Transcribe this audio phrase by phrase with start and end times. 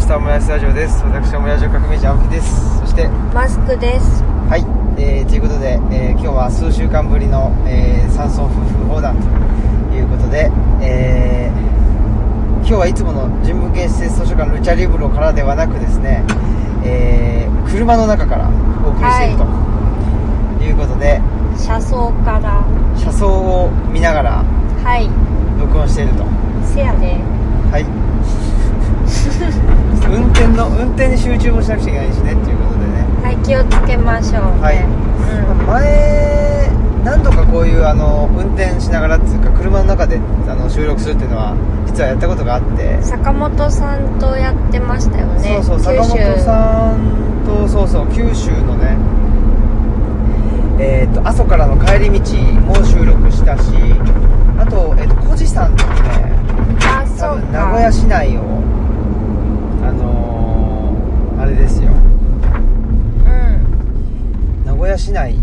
[0.00, 1.02] したオムライスラジオです。
[1.04, 2.80] 私オムライス革命児青木です。
[2.80, 4.22] そしてマスクです。
[4.48, 4.64] はい、
[5.00, 9.14] えー、ということで、えー今日は数週間ぶりの、えー、山村夫婦横断
[9.90, 11.60] ということで、えー
[12.60, 16.24] 今日はいつもの人文系施設図書館ルチャリブロからではなくですね、
[16.84, 18.48] えー車の中から
[18.84, 19.44] お送りしていると、
[20.64, 21.20] い、うことで
[21.58, 22.64] 車窓から。
[22.96, 24.44] 車窓を見ながら
[24.82, 25.10] はい。
[25.60, 26.24] 録音していると。
[26.64, 27.18] せやで。
[27.70, 27.84] はい
[30.10, 33.06] 運転の運転に集中もしなくちゃいけないしねっていうことでね。
[33.22, 34.60] はい気をつけましょうね。
[34.60, 34.82] はい。
[34.82, 35.66] うん。
[35.66, 36.70] 前
[37.04, 45.62] 何度かこういうあの運転しながらっていうか車の中であの収録するっていうのは実はやったことがあって、坂本さんとやってましたよね。
[45.64, 48.98] そうそう坂本さんとそうそう九州のね
[50.78, 53.62] えっ、と阿蘇からの帰り道も収録したし
[54.58, 56.34] あと,、えー、と小路さんとね
[56.84, 57.34] あ多そうか。
[57.36, 58.59] 分名古屋市内を
[61.50, 61.90] れですよ。
[61.90, 63.28] う
[64.62, 64.64] ん。
[64.64, 65.36] 名古屋市内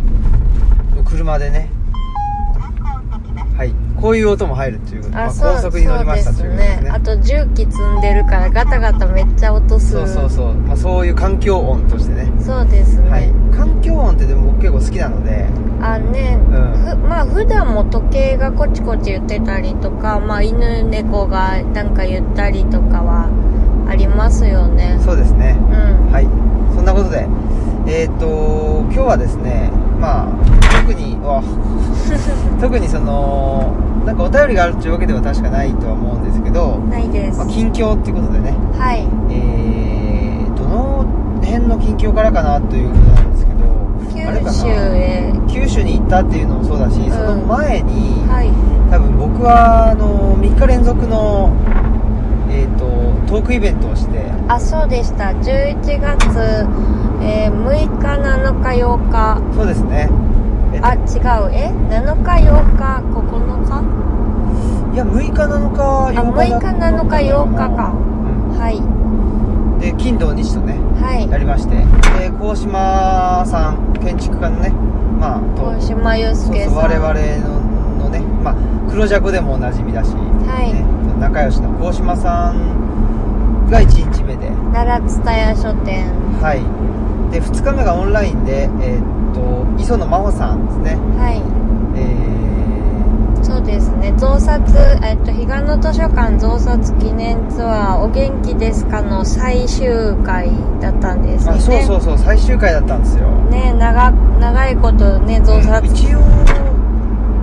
[0.95, 1.69] の車でね。
[3.55, 3.73] はい。
[3.99, 5.11] こういう音も入るっていうこと。
[5.11, 6.89] で、まあ、高速に乗りましたということですね。
[6.91, 10.07] あと重機積んでるからガタガタめっちゃ音する。
[10.07, 12.31] そうそうそう、まあ、そういう環境音としてね。
[12.39, 13.31] そうですね、はい。
[13.55, 15.47] 環境音ってでも僕結構好きなので。
[15.81, 17.01] あね、うん。
[17.01, 23.29] ふまあ普段も時計がこちこち言ってたりとかまあ犬猫がなんか言ったりとかは
[23.89, 24.99] ありますよね。
[25.03, 25.57] そうですね。
[25.59, 26.11] うん。
[26.11, 26.27] はい。
[26.75, 27.27] そんなことで
[27.87, 30.27] えっ、と今日はですねまあ
[30.81, 31.41] 特にわ
[32.61, 33.73] 特にその
[34.05, 37.37] なんかお便りがあるっていうわけでは確かないとは思うんですけど、ないです。
[37.39, 38.53] まあ、近況っていうことでね。
[38.77, 39.05] はい。
[39.29, 41.05] えー、どの
[41.43, 43.57] 辺の近況からかなということなんですけど
[44.13, 44.51] 九な？
[44.53, 45.33] 州へ。
[45.47, 48.49] 九州に行ったっていうのもそうだし、その前に、はい。
[48.91, 51.51] 多分僕はあの3日連続の、
[52.49, 52.85] えー、と
[53.27, 54.31] トークイベントをして。
[54.47, 55.25] あそうでした。
[55.25, 56.65] 11月、
[57.21, 59.41] えー6日7日8日。
[59.53, 60.09] そうですね。
[60.73, 61.01] えっとあ違う。
[61.53, 63.83] え7日8日9日？
[64.93, 67.93] いや6日7日8日あ6日7日8日か。
[67.93, 68.57] うん。
[68.57, 68.81] はい。
[69.81, 71.29] で金土日とねはい。
[71.29, 71.75] やりまして。
[72.19, 74.71] で鴻島さん建築家のね
[75.19, 76.73] まあと大島祐介さん。
[76.73, 77.13] そう我々
[77.45, 77.59] の
[78.05, 78.55] のね、まあ、
[78.89, 80.73] 黒尺でもおなじみだし、はい。
[80.73, 80.85] ね、
[81.19, 82.86] 仲良しの鴻島さん
[83.69, 84.47] が1日目で。
[84.73, 86.05] 奈良蔦屋書店。
[86.41, 86.61] はい。
[87.31, 90.95] で2日目がオンラインでえーっと磯野真帆さんですね。
[91.17, 91.41] はい。
[91.97, 94.13] えそうですね。
[94.17, 94.61] 増刷
[95.03, 100.49] えっと彼岸の図書館増刷記念ツアーお元気ですかの最終回
[100.81, 101.57] だったんですー、ね。
[101.57, 102.17] あそうそうそう。
[102.17, 103.27] 最終回だったんですよ。
[103.51, 105.85] ね長長いことね増刷。
[105.85, 106.19] 一応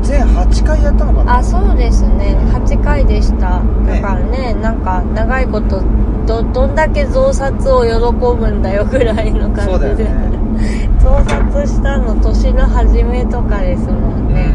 [0.02, 1.38] 全8回やったのかな。
[1.38, 2.36] あそうですね。
[2.52, 3.60] 8回でした。
[3.86, 4.54] だからね。
[4.54, 5.82] なんか長いこと
[6.26, 10.04] どどんだけ増刷を喜ぶんだよぐらいの感じで。
[10.04, 10.34] ね。
[10.98, 14.54] 増刷したの年の初めとかですもんね、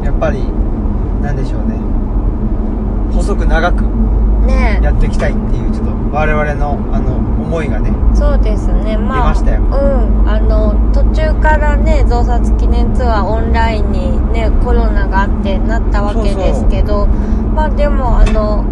[0.00, 0.04] うん。
[0.04, 0.44] やっぱり
[1.22, 1.76] なんでしょうね。
[3.14, 3.82] 細く長く
[4.46, 4.80] ね。
[4.82, 7.92] やっていきたいっていうちょっと我々のあの思いがね。
[8.14, 8.96] そうですね。
[8.96, 9.60] まあ出ましたよ。
[9.62, 10.28] うん。
[10.28, 18.64] あの途中からね増刷記念ツアーオンラインにねコロナがあってなったわけですけどまあでもあの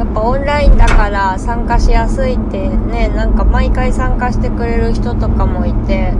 [0.00, 6.14] やっぱオンラインだから参加しやすいってねなんか毎回参加してくれる人とかもいて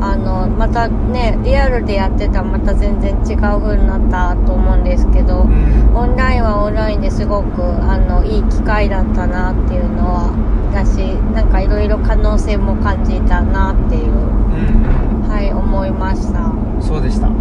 [0.00, 5.96] あのまたねリアルでやってたらまた全然違う風になったと思うんですけど、うん。
[5.96, 10.34] オンラインはオンラインですごくあのいい機会だったなっていうのは
[10.74, 16.40] だしなんかいろいろ可能性も感じたなっていううんはい思いました。
[16.40, 17.28] うんそうでした。
[17.28, 17.36] うん。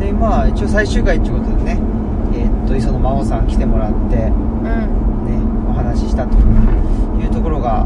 [0.00, 1.99] でまあ一応最終回っていうことでね
[2.70, 4.32] と磯野真帆さん来てもらってね
[5.26, 5.70] うん。
[5.70, 7.84] お話ししたというところが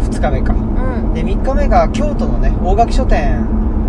[0.00, 0.52] 2日目か。
[0.52, 1.14] うん。
[1.14, 3.46] で3日目が京都のね大垣書店。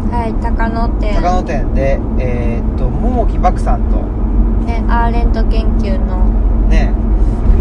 [0.09, 1.15] はい高野店。
[1.15, 3.97] 高野店でえーっと桃木漠さんと。
[4.65, 6.25] ねアーレント研究の。
[6.69, 6.93] ね。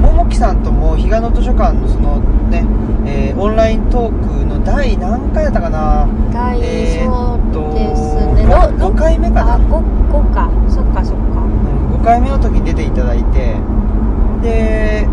[0.01, 2.65] 桃木さんとも彼岸の図書館のそのね、
[3.07, 6.07] えーオンライントークの第何回だったかな。
[6.33, 9.55] 大えーそうですね5ろろ回目かな。
[9.55, 10.51] あ 5, 5か
[12.05, 13.57] 5回目の時に出ていただいて
[14.43, 15.07] で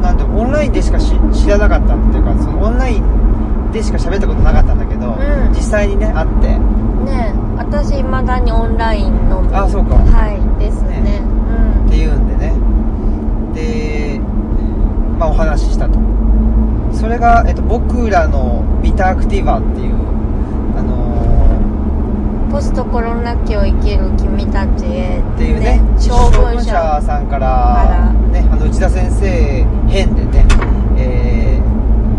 [0.00, 5.52] なんでオンラインでしかし知らなかったっていうかそのオンラインでしか喋ったことなかったんだけど、うん。
[5.52, 6.58] 実際にね会って。
[7.04, 9.96] ね私いまだにオンラインのみあそうか。
[9.96, 11.02] はいですね。
[11.02, 11.20] ね。
[11.86, 12.54] っていうんでね。
[13.52, 14.18] で
[15.18, 15.98] まあお話ししたと。
[16.94, 20.09] それが、えっと、僕らのビタアクティバっていう
[22.50, 30.46] ポストトコロナ期を生きる君たちへっていうね小文社社さんか、からね、あの内田先生編でね、
[30.98, 31.70] えー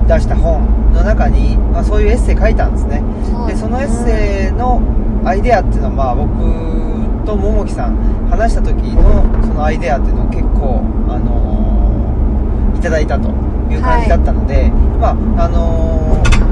[0.07, 3.01] 出した本の中に、まあ、そういうエッセイ書いたんですね。
[3.47, 4.81] でそのエッセイの
[5.23, 7.95] アイデアっていうのは、まあ、僕と桃木さん
[8.29, 13.29] 話した時のそのアイデアっていうのを結構、あのーいただいたと
[13.69, 16.50] いう感じだったので、まああのーね、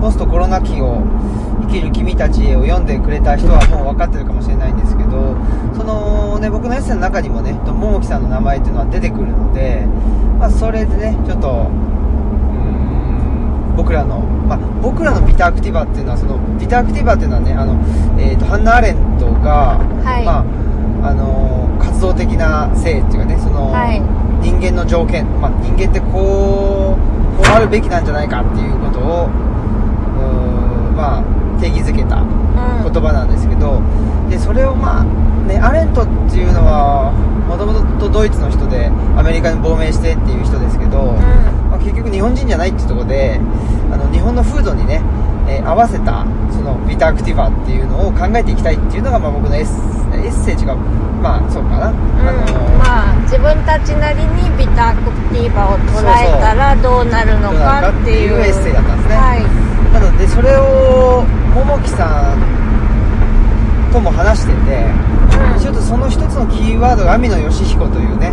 [0.00, 1.02] ポストコロナ期を
[1.62, 5.36] 生きる君たちへを読んでくれた人はもう分かってるかもしれないんですけど
[5.76, 9.84] その、ね、僕のエッセイの中にもね桃木さんの名前っていうのは出てくるので、
[10.38, 11.68] まあ、それでねちょっとうー
[13.74, 17.74] ん僕らの、まあ、僕らのビタアクティバっていうのはそのビタアクティバっていうのはねあの、
[18.20, 20.24] えー、とハンナ・アレントが、はい。
[20.24, 21.58] まああのー
[21.98, 24.00] 活動的な性っていうかねその、はい。
[24.40, 29.28] 人間の条件、まあ、人間ってこうこうあるべきなんじゃないかっていうことを
[30.98, 32.92] まあ定義づけたうん。
[32.92, 33.80] 言葉なんですけど、
[34.28, 35.04] でそれをまあ
[35.46, 37.14] ねアレントっていうのは
[37.46, 41.70] もともとドイツの人でアメリカに亡命してっていう人ですけど、うん。
[41.70, 43.38] まあ、結局日本人じゃないっていうところで
[43.92, 45.00] あの日本の風土にね、
[45.46, 49.72] えー合わせたそのビタアクティバっていうのを考えていきたいっていうのが、まあ、僕のエッセ
[50.16, 55.02] エッセージがまあそうかな、あのうんまあ自分たちなりにビタアク
[55.32, 59.16] ティバを捉えたらどうなるのかっていうエッセイだったんですね。
[59.16, 59.67] はい
[60.18, 61.24] でそれを
[61.54, 64.84] 桃木さんとも話してて、
[65.54, 65.60] うん。
[65.60, 68.32] ちょっとその一つのキーワードが網野義彦というね、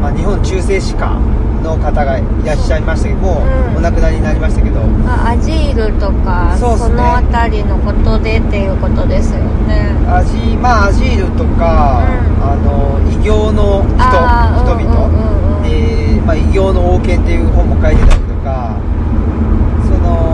[0.00, 1.18] まあ、日本中世史家
[1.62, 6.94] の方がいらっしゃいましたけどもううんお亡くなりになりましたけど、まあアジールとかそね。
[6.96, 9.90] の辺りのことでっていうことですよね。
[10.06, 12.42] アジまあアジールとか、うん。
[12.42, 15.66] あの異形の人人々、うんうんうんうん。
[15.66, 18.22] えーまあ、異形の王権っていう本も書いてたり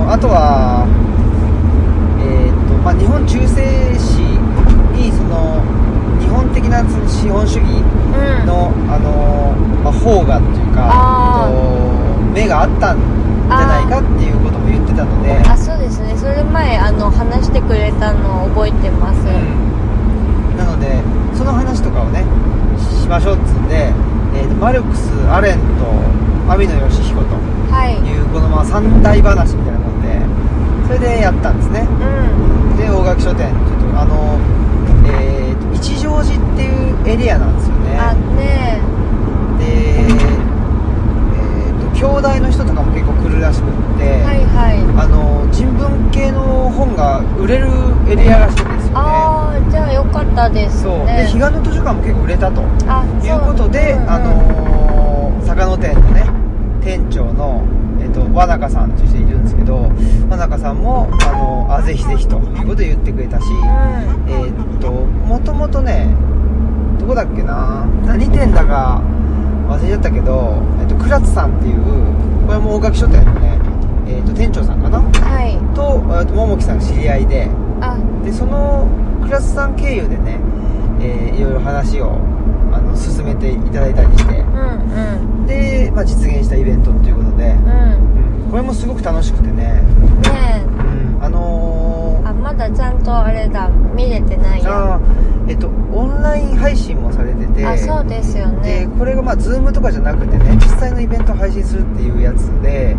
[0.08, 0.86] あとは
[2.20, 3.60] えーっとまあ日本中世
[3.98, 4.24] 史
[4.96, 5.60] にその
[6.20, 8.46] 日本的な資本主義うん。
[8.46, 9.52] の、あの
[9.84, 11.52] まあ、方がっていうかと
[12.32, 15.36] 目があったんじゃないかっていうことも言ってたので。
[15.46, 16.16] あそうですね。
[16.16, 20.56] それ前あの話してくれたのを覚えてます、うん。
[20.56, 21.00] なので
[21.36, 22.24] その話とかをね
[22.80, 23.92] しましょうっつうんで、
[24.34, 25.86] えーとマルクスアレント
[26.52, 27.26] 網野義彦と
[27.70, 27.94] はい。
[28.00, 29.77] いうこのまあ三大話みたいな
[30.88, 31.80] それでやったんですね。
[31.80, 32.76] うん。
[32.76, 33.52] で大垣書店。
[33.52, 34.38] ちょっとあの
[35.06, 37.98] えーと一乗寺っていうエリアなんですよね。
[37.98, 38.80] あね
[39.58, 39.64] で
[40.00, 43.68] えーと兄弟の人とかも結構来るらしくっ
[43.98, 44.78] て、はいはい。
[45.02, 47.68] あの人文系の本が売れる
[48.08, 48.92] エリアらしいんですよね。
[48.94, 51.06] ああじゃあよかったですそう。
[51.06, 52.62] でね彼岸の図書館も結構売れたと。
[52.86, 54.10] あいうことで、そううんうん。
[54.10, 56.24] あのー坂野店のね
[56.82, 57.62] 店長の、
[58.26, 59.90] と和中さんという人いるんですけど
[60.28, 64.30] 和中さんも、あのーあぜひぜひということで言ってくれたし、うん。
[64.30, 66.14] えーっともともとね
[66.98, 69.02] どこだっけな何店だか
[69.68, 71.82] 忘れちゃったけど、えっと倉津さんっていう
[72.46, 73.58] これも大垣書店のね、
[74.08, 75.00] えっと店長さんかな？
[75.00, 75.58] はい。
[75.74, 77.50] とえっと桃木さんが知り合いで
[77.80, 77.96] あ。
[78.24, 78.88] でその
[79.24, 80.40] 倉津さん経由でね、
[81.00, 82.16] えーいろいろ話を
[82.98, 84.34] 進めていただいたりして。
[84.34, 85.46] うんうん。
[85.46, 88.42] で、まあ、実現したイベントっていうことで、うん。
[88.44, 88.50] うん。
[88.50, 89.82] これもすごく楽しくてね、
[90.22, 90.64] ね
[91.18, 93.68] うん、あのーえあまだちゃんとあれだ。
[93.94, 97.66] 見れてないあやーえっとオンライン配信もされてて。
[97.66, 102.96] あそうですよでねこれがまあ Zoom とかじゃなくてね実際のイベントを配信するっていうやつで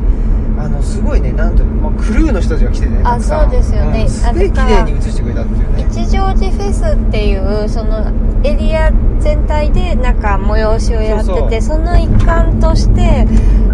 [0.59, 4.03] あのすごいねなんと、まあ、クルーの人たちが来てねあそうですよね。
[4.03, 5.87] んすごい綺麗に映してくれたっていうね。
[5.89, 8.11] 一乗寺フェスっていうその
[8.43, 13.25] エリア全体でなんか催しをやっててその一環として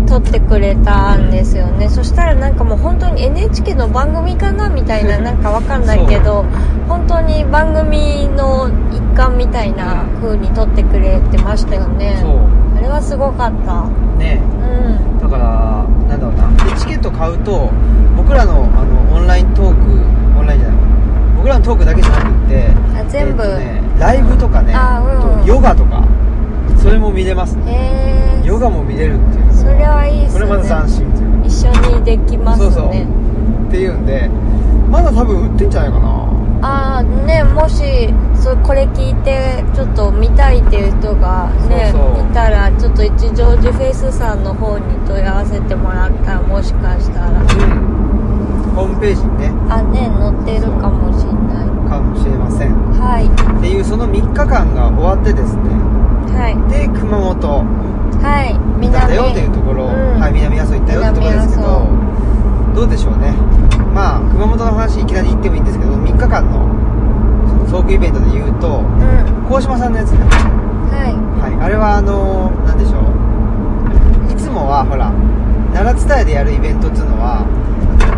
[0.08, 1.89] 撮ってくれたんですよね。
[1.89, 6.46] そしたらなんかもう本当に NHK の番組かなみたいななんかわかんないけど
[6.88, 12.24] 本当に番組の一環みたいな風に撮ってくれてましたよね。
[12.77, 13.89] あれはすごかった。
[14.18, 17.72] ねうんだからなんだろうなでチケット買うと
[18.15, 23.44] 僕らのあのオンライントークオンラインじゃない僕らのトークだけじゃなくってあ全部。
[23.44, 25.41] えっとね、ライブとかねあうん。
[25.44, 26.03] とヨガとか
[26.77, 28.44] それも見れますね。
[28.46, 30.46] ヨガも見れるっていうのそれはいいっすね。
[30.46, 32.72] これまた斬新っていう一緒にできますね。
[32.72, 32.89] そうそう。
[32.89, 34.29] っていうんで
[34.91, 36.14] まだ多分売ってんじゃないかな
[36.65, 47.29] ああねもしそこれ聞いてちょっと見たいっていう人がねいたらちょっと一乗寺フェイスさんの方に問い合わせてもらったらもしかしたら。
[47.29, 47.48] うん。
[48.75, 49.51] ホームページにね。
[49.69, 51.89] あね載ってるかもしんない。
[51.89, 52.74] かもしれません。
[52.98, 53.27] はい。
[53.60, 55.69] っていうその3日間が終わってですね。
[56.34, 56.57] はい。
[56.74, 57.63] で熊本。
[58.25, 58.55] はい。
[58.81, 60.19] 行ったんだよっていうところ、うん。
[60.19, 61.86] はい、南阿蘇行ったよってところですけど。
[61.86, 62.05] 南
[62.75, 63.32] どうでしょうね。
[63.94, 66.60] まあ熊本の話いきなり言ってもいいんですけど3日間の
[67.72, 69.46] トークイベントで言うとうん。
[69.48, 70.20] 鴻島さんのやつね。
[70.20, 70.27] は
[71.41, 71.63] はい。
[71.63, 74.32] あれはあのー、なんでしょう。
[74.32, 75.12] いつもはほら
[75.74, 77.46] 奈良伝えでやるイベントっていうのは、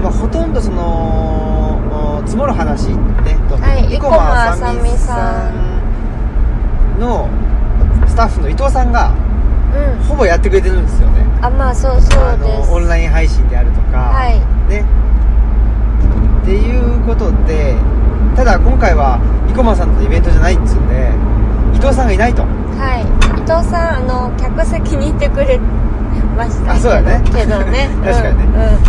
[0.01, 3.87] まあ、ほとんどそのお積もる話ねと、はい。
[3.89, 6.99] 生駒あさみさん。
[6.99, 7.29] の
[8.07, 9.26] スタッフの伊藤さんがい
[9.73, 10.03] うん。
[10.05, 11.25] ほぼやってくれてるんですよね。
[11.41, 12.69] あまあそうそうあです。
[12.69, 14.39] のオンライン配信であるとか、はい。
[14.69, 14.83] ね。
[16.41, 17.75] っていうことで
[18.35, 19.19] ただ今回は
[19.49, 21.11] 生駒さんのイベントじゃないっつうんで
[21.75, 22.43] 伊藤さんがいないと。
[22.43, 23.01] はい。
[23.03, 25.59] 伊藤さんあの客席にいてくれ
[26.37, 26.73] ました。
[26.73, 27.21] あそうだね。
[27.25, 27.89] けどね。
[28.05, 28.45] 確かにね。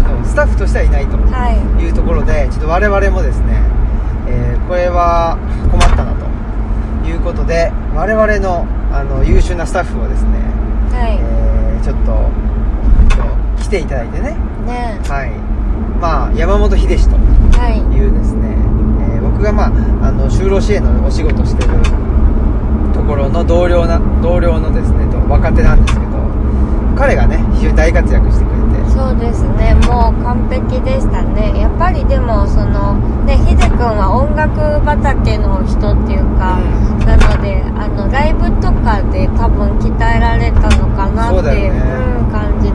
[0.06, 0.25] うん、うん。
[0.25, 1.16] スタッフとしてはいないと。
[1.16, 1.82] はい。
[1.82, 3.61] いうところでちょっと我々もですね、
[4.28, 5.38] えーこれは
[5.73, 10.28] 困ったなということで我々のあの優秀なスタッフをですね、
[10.92, 11.18] はい。
[11.21, 12.12] えーちょっと
[13.62, 14.37] 来ていただいてね。
[14.66, 15.00] ね。
[15.09, 15.30] はい。
[16.00, 17.16] まあ山本秀志と
[17.59, 17.78] はい。
[17.95, 18.49] いうですね、
[19.14, 21.68] えー僕がまああの就労支援のお仕事してる
[22.92, 26.12] ところの同僚な同僚のですねと若手なんですけど
[26.97, 28.90] 彼がね非常に大活躍してくれて。
[28.90, 29.75] そうですね。
[29.87, 31.61] もう完璧でしたね。
[31.61, 36.59] やっぱりでもそのねひでくんは音楽畑の人っていうか、
[36.98, 41.72] うなのであのライブとかで多分鍛えられたのかなっていう
[42.30, 42.67] 感じ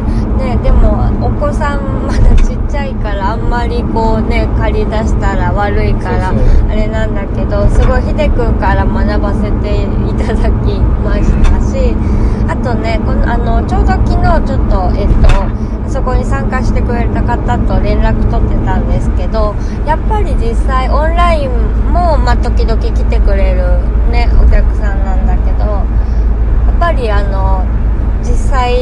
[0.44, 11.96] ねでもお子さんまだちっちゃいからあんまりこうね借り出したら悪いからあれなんだけどすごいひでくんから学ばせていただきましたし
[12.48, 21.50] あとねこのあのちょうど昨日ちょっとえっとそこに参加してくれた方と連絡取ってたんですけどやっぱり実際オンライン
[21.94, 23.78] も、まあ、時々来てくれる、
[24.10, 27.63] ね、お客さんなんだけどやっぱりあの
[28.24, 28.76] 実際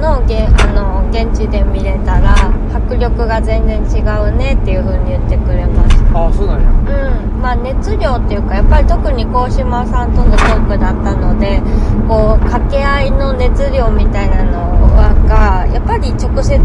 [0.00, 2.34] のげあの現地で見れたら
[2.74, 6.18] 迫力が全然違うねっていう風に言ってくれました。
[6.18, 6.70] ああそうなんや。
[6.70, 7.40] うん。
[7.40, 11.60] まあ熱量っていうかやっぱり特に鴻島さんとのトークだったので
[12.08, 14.88] こう掛け合いの熱量みたいなの
[15.28, 16.58] がやっぱり直接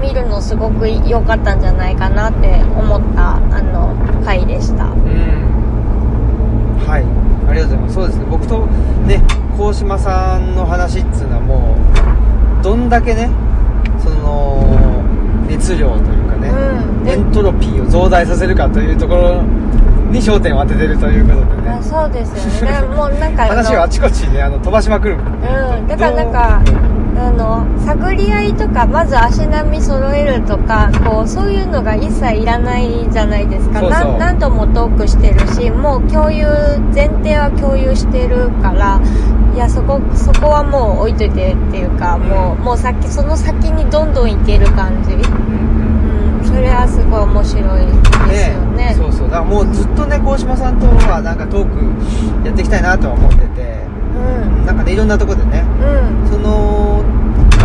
[0.00, 4.84] 見るのすごく良かったんじゃないかなって思ったあの回でした。
[4.84, 4.94] うん。
[6.86, 7.04] はい。
[7.48, 7.94] ありがとうございます。
[7.94, 8.24] そうですね。
[8.30, 8.66] 僕と
[9.06, 11.76] ね鴻島さんの話っつうのはも
[12.60, 13.30] うどんだけね
[14.02, 15.02] その
[15.46, 17.08] 熱量というかね、うん。
[17.08, 19.42] エントロピーを増大させるかというところ
[20.10, 21.68] に焦点を当ててるということでね。
[21.70, 22.80] あそうですよね。
[22.80, 25.86] もうなんか話をあちこちにねあの飛ばしまくるうん。
[25.86, 26.62] だからなんか
[27.16, 33.80] あの探り合いとかまず足並み揃えるとかこうそういうのが一切いらないじゃないですか。
[33.80, 34.12] そうそう。
[34.12, 36.46] な何度もトークしてるしもう共有
[36.94, 39.00] 前提は共有してるから
[39.54, 45.14] いやそこそこはもう置いといてっていうか、もうもう先その先にどんどんいける感じ。
[45.14, 46.38] うんうん。
[46.40, 46.44] うん。
[46.44, 49.30] それはすごい面白いですよねそうそう。
[49.30, 53.84] だからもうずっとね鴻島さんとはなんかトークやっていきたいなとは思ってて。
[54.18, 54.66] うん。
[54.66, 56.28] なんかねいろんなとこでねうん。
[56.28, 56.83] その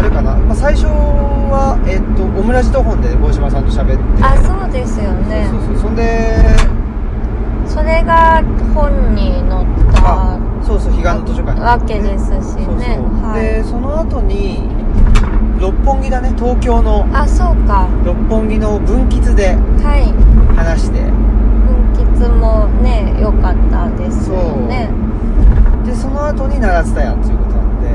[0.09, 4.23] あれかな、まあ、最初はえっとオムラジト本で鴻島さんと喋って。
[4.23, 5.47] あそうですよね。
[5.51, 6.33] そうそうそんで
[7.67, 8.41] それが
[8.73, 12.97] 本に載ったあそうそう彼岸の図書館にわけですしね。
[13.21, 13.41] はい。
[13.41, 14.65] でその後に
[15.59, 16.33] 六本木だね。
[16.37, 17.05] 東京の。
[17.13, 17.87] あそうか。
[18.03, 20.09] 六本木の分吉ではい。
[20.57, 21.01] 話して。
[21.05, 21.13] 分
[22.17, 24.89] 吉もね良かったですよね。
[25.85, 27.89] でその後に奈良伝やっていうことなんで、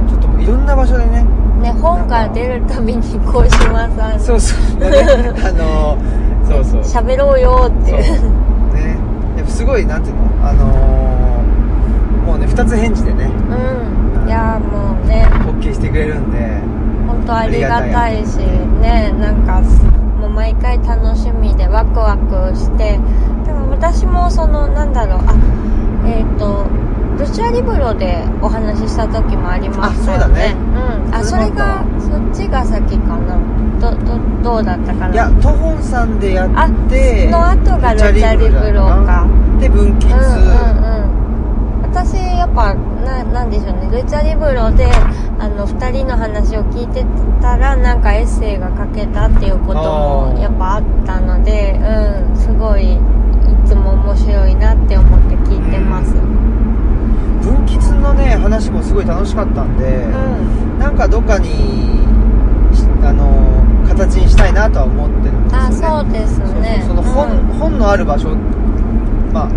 [0.00, 0.08] うん。
[0.08, 1.26] ちょっともういろんな場所でね
[1.60, 4.88] ね本が出るたびに鴻島さんにそうそう、ね、
[5.44, 5.98] あの
[6.50, 6.80] そうそう。
[7.04, 7.92] 喋ろうよって。
[7.92, 8.00] いう。
[8.74, 8.96] ね。
[9.36, 13.24] でもすごいなんていうのあのーもうね二つ返事でね。
[13.24, 14.28] うん。
[14.28, 15.26] いやもうね。
[15.46, 16.60] OK してくれるんで。
[17.06, 18.36] 本当ありがたいし
[18.80, 19.60] ねなんか
[20.20, 22.98] もう毎回楽しみでワクワクして。
[23.44, 25.18] でも私もそのなんだろう。
[25.26, 25.34] あ
[26.06, 26.66] えっ、と
[27.20, 30.16] ルチャリブロでお話しした時もありましたよね。
[30.16, 30.56] あそうだね。
[31.06, 31.14] うん。
[31.14, 33.38] あそそれがそっちが先かな。
[33.80, 35.14] どどどうだったかな。
[35.14, 39.26] いやトホンさんでやあってその後がルチャリブロか。
[39.60, 41.90] で分吉、うんうんうん。
[41.92, 43.88] 私やっぱななんでしょうね。
[43.92, 44.90] ルチャリブロで
[45.38, 47.04] あの2人の話を聞いて
[47.40, 52.36] たらなんかエッセイが書けたっていうこともやっぱあったのでうん。
[52.36, 52.98] すごいい
[53.66, 56.14] つも面白いなって思って聞いてます
[57.42, 60.78] 分吉のね話もすごい楽しかったんで、うん。
[60.78, 61.48] なんかどっかに
[62.72, 65.66] しあの形にしたいなとは思ってるんですよね。
[65.66, 66.84] あそうですね。
[66.86, 67.46] その本,、うん。
[67.58, 68.34] 本のある場所
[69.32, 69.50] まあ、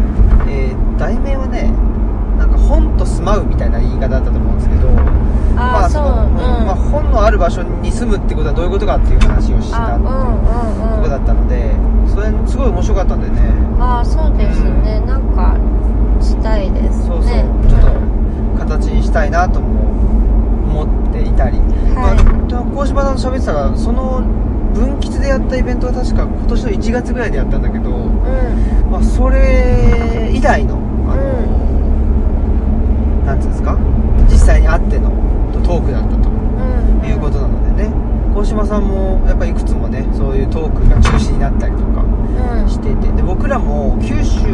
[0.48, 1.72] えー題名はね
[2.38, 4.90] なんか本と住まうみたいな言い方だったと思うんですけど
[5.58, 11.74] あーそうのうんまあ、本のある場所に住むってことはどういうことかっていう話をしたっていうあうんうんとこだうんったので
[12.08, 13.42] それすごい面白かったんでね。
[13.80, 15.58] ああそうですね、なんか
[16.24, 17.06] したいですね。
[17.08, 17.34] そうそう、
[17.70, 19.68] ちょっと形にしたいなとも
[20.84, 21.64] 思っていたり、は
[22.20, 22.24] い。
[22.52, 24.22] まあ、鴻島さんと喋ってたがその
[24.74, 28.92] 分吉でやったイベントは確か今年の1月ぐらいでやったんだけど、うん。
[28.92, 30.78] まあ、それ以来の
[31.08, 31.24] あの、
[33.26, 33.78] なんていうんですか？
[34.30, 35.12] 実際に会っての
[35.64, 37.08] トークだったとうん。
[37.08, 37.92] いうことなのでね。
[38.34, 42.70] 鴻島さんもやっぱりいくつもねそういうトークが中止になったりとかうん。
[42.70, 43.08] していて。
[43.12, 44.48] で僕らも九州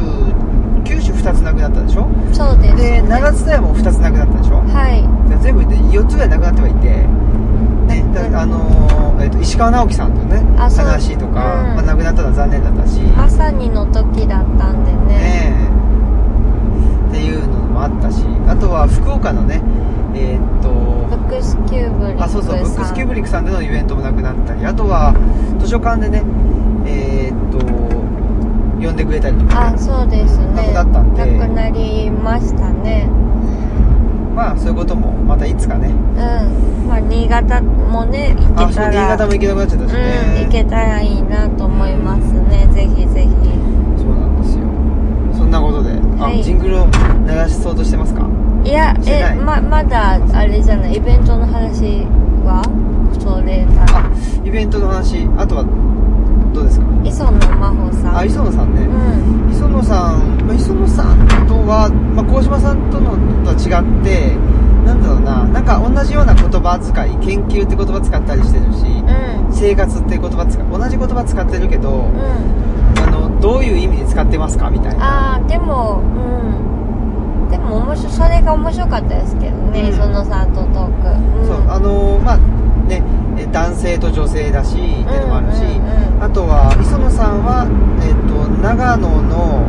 [0.89, 2.07] 九州2つなくなったでしょ？
[2.33, 2.75] そうです。
[2.77, 4.57] で長津田屋も2つなくなったでしょ？
[4.57, 5.29] はい。
[5.29, 6.87] で全部で4つぐらいなくなってはいて。
[7.93, 8.35] ねだうん。
[8.35, 11.75] あのーえっと石川直樹さんとね話とか、うん。
[11.75, 12.99] まあ、亡くなったのは残念だったし。
[13.01, 14.97] まさにの時だったんでね。
[14.97, 17.09] ねえ。
[17.09, 19.61] っていうのもあったしあとは福岡のね
[20.13, 20.69] えーっと
[21.09, 25.13] ブックスキューブリックあそうそうブックスキューブリリックさんでのイベントもなくなったりあとは
[25.59, 26.23] 図書館でね
[28.81, 30.45] 呼んでくれたりとか、ね、あそうですね。
[30.53, 31.37] なくなったんで。
[31.37, 33.09] なくなりましたね。
[34.35, 35.87] まあそういうこともまたいつかね。
[35.89, 36.87] うん。
[36.87, 39.99] まあ新潟もね行あそう新けたら潟も行けなくなっちゃったしね、
[40.37, 42.67] うん行けたらいいなと思いますね。
[42.73, 43.29] ぜひぜひ。
[43.97, 44.63] そうなんですよ。
[45.37, 46.39] そんなことで、はい。
[46.39, 46.91] あジングルを流
[47.49, 48.27] しそうとしてますか？
[48.63, 50.95] いやえままだあれじゃない？
[50.95, 52.05] イベントの話
[52.43, 52.61] は？
[53.19, 54.11] それだあ
[54.43, 55.63] イベントの話あとは
[56.53, 56.85] どうですか？
[57.05, 58.17] 磯野真帆さん。
[58.17, 58.58] あ磯野さん
[59.89, 61.17] さん、まあ、磯野さん
[61.47, 64.37] とは、まあ、鴻島さんとのとは違って
[64.85, 69.51] なんだろうななんか同じような言葉遣い研究って言葉使ったりしてるしうん。
[69.51, 72.21] 生活って言葉使う同じ言葉使ってるけど、うん。
[73.01, 75.33] あのどういう意味で使ってますかみたいな。
[75.33, 77.49] ああでもうん。
[77.49, 79.89] でも面白それが面白かったですけどね、うん。
[79.89, 81.09] 磯野さんとトーク、
[81.41, 82.37] うん、そうあのまあ
[82.85, 83.01] ね
[83.39, 86.03] え男性と女性だしっていうのもあるし、うんうん。
[86.03, 87.63] うんあとは磯野さんは、
[88.03, 89.63] えっと長野の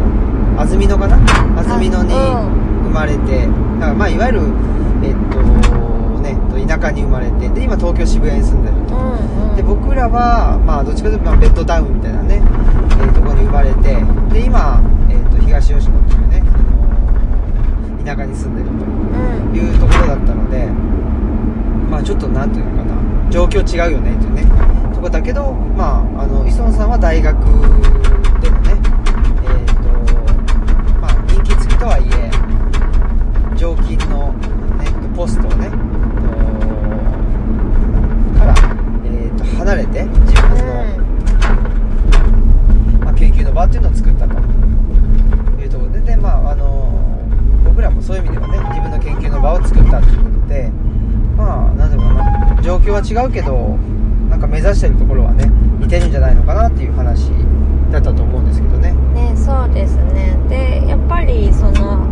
[0.59, 1.15] 安曇野かな？
[1.55, 2.43] 安曇野にあ
[2.83, 3.47] 生まれて
[3.79, 4.41] だからまあいわゆる
[5.07, 5.39] えっと
[6.19, 6.35] ね
[6.67, 9.57] 田舎に生まれてで今東京渋谷に住んでると、うんうん。
[9.57, 13.95] で僕らはまあどっちかというとまあベッドタウンみたいなね、えーところに生まれて
[14.35, 16.43] で今、えっと東吉野っていうね
[18.05, 20.67] 田舎に住んでるとうんいうところだったので
[21.87, 22.99] まあちょっとなんていうのかな
[23.31, 24.45] 状況違うよねっていうね。
[24.93, 28.73] とこだけどまああの磯野さんは大学でもね
[29.45, 29.83] えっ、と
[31.01, 32.31] まあ人気付きとはいえ
[33.57, 34.33] 常勤の、
[34.79, 35.77] ね、ポストをねと
[38.39, 38.55] から、
[39.05, 40.85] えー、と離れて自分の、
[43.05, 44.35] まあ、研究の場っていうのを作ったと。
[45.61, 47.01] いうところでで、まあ、あの
[47.65, 50.73] 僕らもそういう意味ではね自分の研究の場を作ったということで
[51.41, 53.77] まあなんていうのかな状況は違うけど
[54.29, 55.47] なんか目指してるところはね
[55.81, 57.31] 似てるんじゃないのかなっていう話
[57.91, 58.93] だったと思うんですけどね。
[59.15, 60.37] ねそうですね。
[60.49, 62.07] でやっぱりその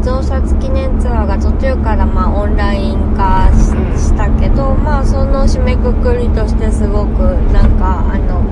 [0.00, 3.50] 増刷記念ツアーが途中からまあオンライン化
[3.96, 7.18] したけどまあその締めくくりとしてすごく
[7.52, 8.42] なんかあの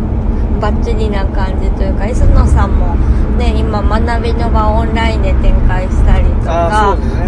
[0.60, 2.94] バッチリな感じというか磯野さんも
[3.36, 7.22] ね今学びの場をオンラインで展開したりとかあーそうですね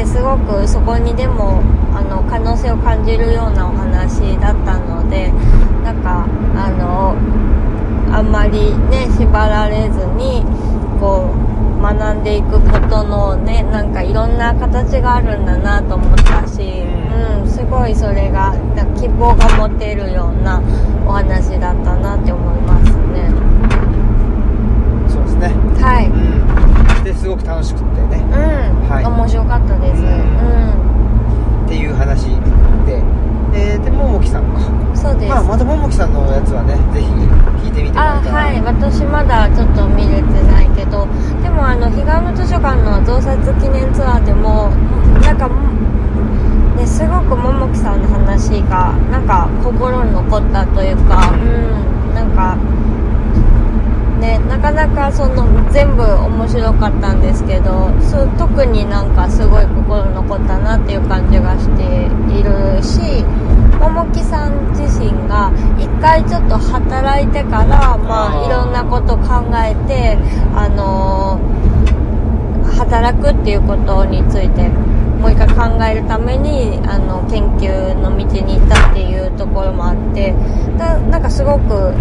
[0.00, 1.62] うん、されててすごくそこにでも
[1.94, 5.32] あの可能性を感じるようなお話だったので
[5.82, 7.16] なんかあの
[8.14, 10.44] あんまりね縛られずに
[11.00, 18.54] こう学んでいくことのねなんかいろんな形があるんだなと思ったし、ううん、すごいそれが
[19.00, 20.60] 希望が持てるような
[21.06, 23.30] お話だったなって思いますね。
[25.08, 25.48] そうですね。
[25.80, 26.08] はい。
[26.08, 26.59] うん
[27.12, 28.22] ですごく楽しくてね。
[28.22, 29.04] うん、はい。
[29.04, 30.02] 面白かったです。
[30.02, 31.66] ううん。
[31.66, 32.26] っていう話
[32.86, 33.02] で。
[33.52, 34.60] えーでももきさんか。
[34.94, 37.10] そうです、まあまたももきさんのやつはねぜひ
[37.66, 38.46] 聞いてみてもらあえたら。
[38.46, 38.62] はい。
[38.62, 41.08] 私まだちょっと見れてないけど。
[41.42, 44.70] でもあの彼岸の図書館の増刷記念ツアーでも
[45.26, 45.50] なんか
[46.78, 52.14] ねすごくももきさんの話がなんか心に残ったというかうん。
[52.14, 52.56] なんか
[54.20, 62.06] ねなかなかその全部面白かったんですけどそう特になんかすごい心に残ったなっていう感じがして
[62.38, 63.24] いるし
[63.80, 70.18] 桃木さん自身が一回ちょっと働いてからまあいろんなこと考えて
[70.54, 71.60] あのー
[72.80, 74.70] 働くっていうことについて
[75.20, 80.34] もう一回考えるためにあの研究の道に行ったっていうところもあって
[80.78, 81.92] だなんかすごく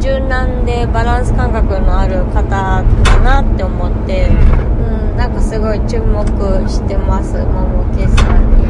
[0.00, 2.82] 柔軟でバランス感覚のある方だ
[3.20, 6.24] なって思って、うん、なんかすごい注目
[6.68, 8.62] してます桃木さんに。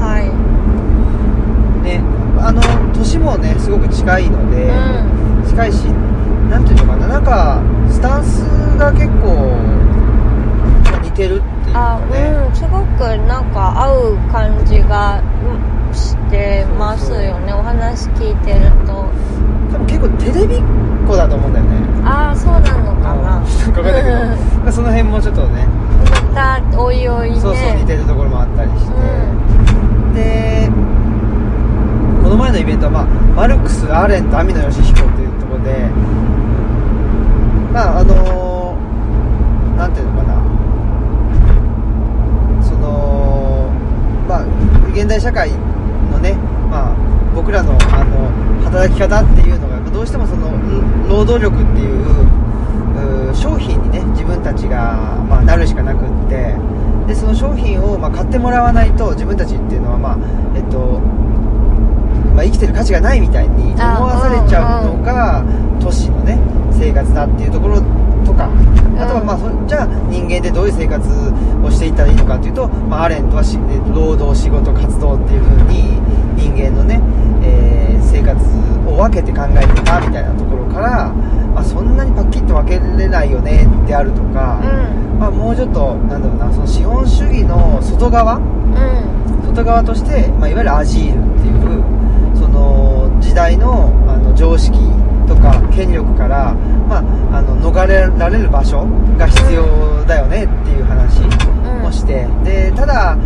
[0.00, 2.00] はいね
[2.40, 2.60] あの
[2.94, 5.84] 年もねすごく近いので、うん近いし
[6.50, 8.40] なんていうのかななんかスタンス
[8.76, 9.54] が結構
[11.02, 17.52] 似てるっていうあかね、うんすごくなんか合う感じがうんしてますよね。
[17.52, 19.06] お話聞いてると。
[19.72, 20.60] 多分結構テレビっ
[21.06, 21.76] 子だと思うんだよね。
[22.04, 23.38] ああそうなのかな。
[23.38, 23.44] うん。
[23.44, 24.16] なんかんないけど。
[24.62, 25.66] まあその辺もちょっとね。
[26.34, 27.40] またおいおいね。
[27.40, 28.92] そうそう似てるところもあったりして、
[30.14, 30.70] で
[32.22, 33.04] この前のイベントは、まあ、
[33.36, 35.88] マルクスアーレント網野義彦っていうところで
[37.72, 38.76] まああの
[39.76, 40.34] なんていうのかな
[42.64, 43.70] その
[44.26, 44.44] まあ
[44.94, 46.34] 現代社会のね、
[46.70, 46.96] まあ、
[47.34, 48.30] 僕らのあの
[48.64, 50.52] 働き方っていうのがどうしてもその
[51.08, 56.54] 労働力っていう商品にね自分たちが、まあ、なるしかなくって
[57.08, 60.18] でその商品を、まあ、買ってもらわないと自分たちっていうのは、まあ
[60.56, 61.00] えっと
[62.34, 65.44] まあ、生きてる価値がないみたいに思わされちゃうのが
[65.82, 66.38] 都市のね
[66.72, 67.82] 生活だっていうところ
[68.24, 68.48] とか
[68.98, 71.08] あとはまあそじゃあ人間でどういう生活
[71.64, 73.58] をしていったらいいのかっていうと、まあ、アレントはし
[73.94, 75.98] 労働仕事活動っていう風に
[76.36, 77.00] 人間のね、
[77.42, 78.38] えー生活
[78.88, 81.12] を分けて考えてたみたいなところから、
[81.52, 85.18] まあ、そんなにパッキリと分けれないよねであるとか、うん。
[85.18, 89.42] まあ、もうちょっとなんだろうなその資本主義の外側うん。
[89.48, 94.78] 外側として、まあ、いわゆるアジールっていうその時代のあの常識
[95.26, 96.54] とか権力から、
[96.88, 98.86] まあ、あの逃れられる場所
[99.18, 101.20] が必要だよねっていう話
[101.82, 103.16] もして、でただあ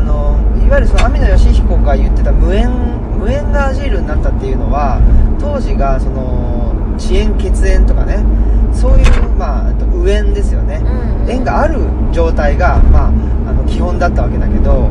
[0.00, 2.70] のいわゆるその網野義彦が言ってた無縁
[3.18, 5.00] 無縁がアジールになったっていうのは
[5.38, 8.24] 当時がその遅延血縁とかね
[8.72, 11.30] そういう、まあ、あと右縁ですよね、うん。
[11.30, 11.78] 縁がある
[12.10, 14.88] 状態が、まあ、あの基本だったわけだけど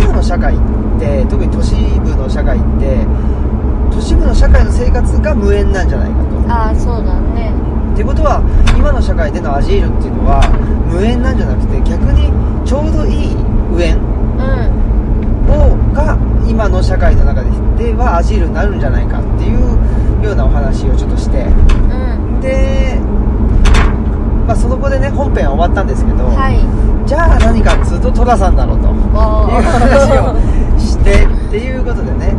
[0.00, 0.58] 今の社会っ
[1.00, 3.06] て特に都市部の社会って
[4.02, 6.52] 都市部の社会の生活が無縁なんじゃないかと。
[6.52, 7.52] ああそうだね。
[7.92, 8.42] っていうことは
[8.76, 10.42] 今の社会でのアジールっていうのは
[10.90, 12.26] 無縁なんじゃなくて逆に
[12.66, 13.36] ちょうどいい
[13.70, 15.54] 右縁うん。
[15.54, 16.18] をが
[16.50, 17.44] 今の社会の中
[17.78, 19.78] でではアジールになるんじゃないかっていう
[20.24, 21.38] ようなお話をちょっとして。
[21.38, 22.40] うん。
[22.40, 22.98] で、
[24.48, 26.58] まあ、その後でね本編は終わったんですけど、はい。
[27.06, 28.88] じゃあ何かっつうと戸田さんだろうと。
[28.88, 28.98] いう
[29.62, 30.34] 話を
[30.76, 32.34] してっていうことでね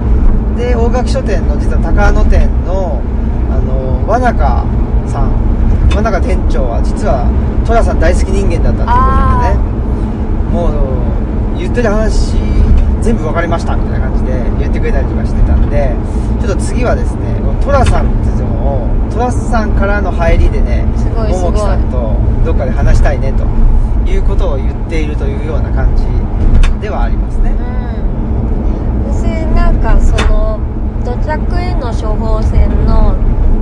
[0.55, 3.01] で大垣書店の実は高野店の
[3.51, 4.65] あの和中
[5.07, 5.31] さん。
[5.95, 7.29] 和中店長は実は
[7.67, 9.73] 戸田さん大好き人間だったっていうことでね。
[10.53, 10.69] も
[11.55, 12.33] う言ってる話
[13.01, 15.95] 全部分かりましたみたいな感じで言ってくれたりとかしてたんで
[16.41, 20.85] ちょっと次はですね戸田さんっていうのを戸田さんからの入りでね
[21.29, 23.43] 桃木さんとどっかで話したいねと
[24.09, 26.03] いうことを言っているというような感じ
[26.81, 27.51] ではありますね
[29.81, 30.59] なんかその
[31.03, 33.15] 土着への処方箋の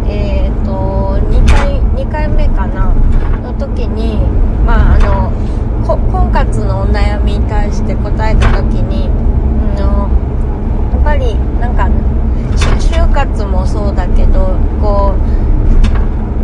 [0.08, 2.94] えっ、と2回二回目かな？
[3.42, 4.18] の時に
[4.66, 5.32] まああの
[5.88, 10.10] こ婚活のお悩みに対して答えた時に、うん、の
[10.94, 11.90] やっぱりなんか
[12.58, 15.16] し就活もそうだけどこ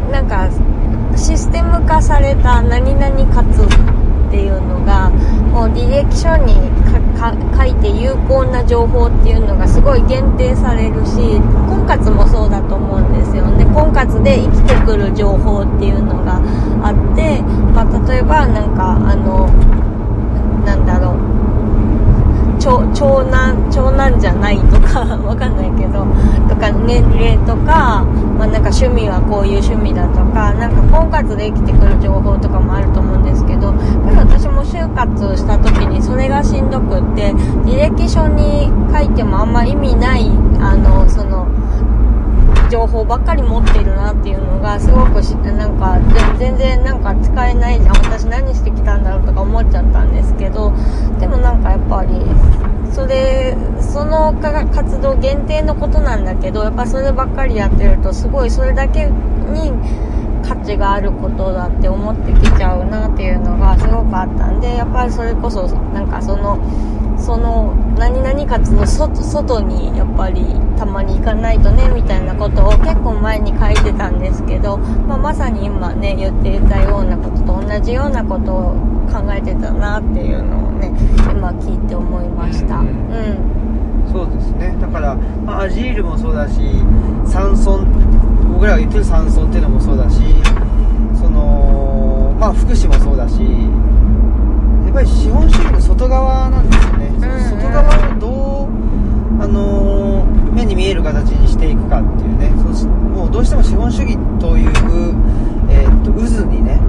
[0.10, 0.50] うなんか
[1.16, 13.66] システム化された何々活っていうのがもう履歴書にかか書いて有効な情報っていうのがすごい限定されるし婚活もそうだと思うんですよね。
[13.66, 16.42] 婚活で生きてくる情報っていうのが
[16.84, 17.42] あって、
[17.74, 19.48] まあ、例えばなんかあの
[20.66, 21.38] なんだろう。
[22.60, 26.06] 長長男長男じゃないとか わかんないけど
[26.50, 28.04] とか年齢とか,、
[28.38, 33.74] まあ、なんか趣味はこういう趣味だとかなんか婚活で生きてくる情報とかもあると思うんですけど
[34.06, 37.34] ただ私も就活した時にそれがしんどくって
[37.66, 40.28] 履歴書に書いてもあんま意味ない
[40.60, 41.48] あのその
[42.70, 45.22] 情報ばっかり持ってるなっていうのがすごく
[45.54, 46.00] なんか
[46.38, 50.72] 全然なんか使えないじゃん私何してきたんだろうとか思っちゃったんですけど
[51.20, 52.14] でもなんかやっぱり
[52.94, 59.72] それその活動限定のことなんだけどやっぱそればっかりやってるとすごいそれだけに
[60.48, 66.58] 価値があることだって思ってきちゃうなっていうのがすごくあったんでやっぱりそれこそなんかその
[67.18, 70.46] その何々活の外外にやっぱり
[70.78, 78.74] たまに行かないとねみたいなことを結構前に書いてたんですけど、まあ、まさに今ね言っていたようなことと同じようなことを
[79.12, 80.92] 考えてたなっていうのをね
[81.32, 82.80] 今聞いて思いました。
[82.80, 84.08] ううんん。
[84.12, 84.78] そうですね。
[84.80, 86.62] だから、まあ、アジールもそうだし
[87.26, 87.84] 山村
[88.58, 90.18] 僕らが言ってる山村っていうのもそうだし
[91.14, 102.52] そのまあ福祉もそうだしやっぱり資本主義の外側なんですよね、うん、外側をどう、あの、目に見える形にしていくかっていうね。
[102.74, 104.72] そもうどうしても資本主義という、
[105.70, 106.80] えー、っと渦にね、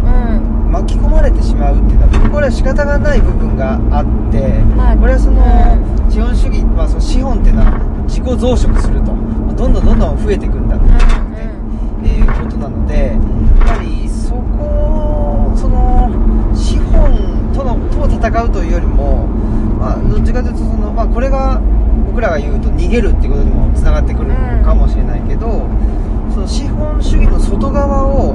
[0.65, 0.73] うん。
[0.73, 4.63] 巻き込まれてしまうっていうのはこれは仕方がない部分があって、
[4.99, 5.43] これはその
[6.09, 9.19] 資本主義、まあ、その資本っていうのは自己増殖すると。
[9.59, 10.85] どんどんどんどん増えていくんだと、
[12.59, 16.11] なのでやっぱりそこその
[16.55, 19.27] 資本とのと戦うというよりも、
[19.79, 21.61] まあ、どっちかというとその、まあ、これが
[22.07, 25.69] 僕らが言うと逃げるっていうことにもつながってくるのかもしれないけど、
[26.35, 28.35] その資本主義の外側を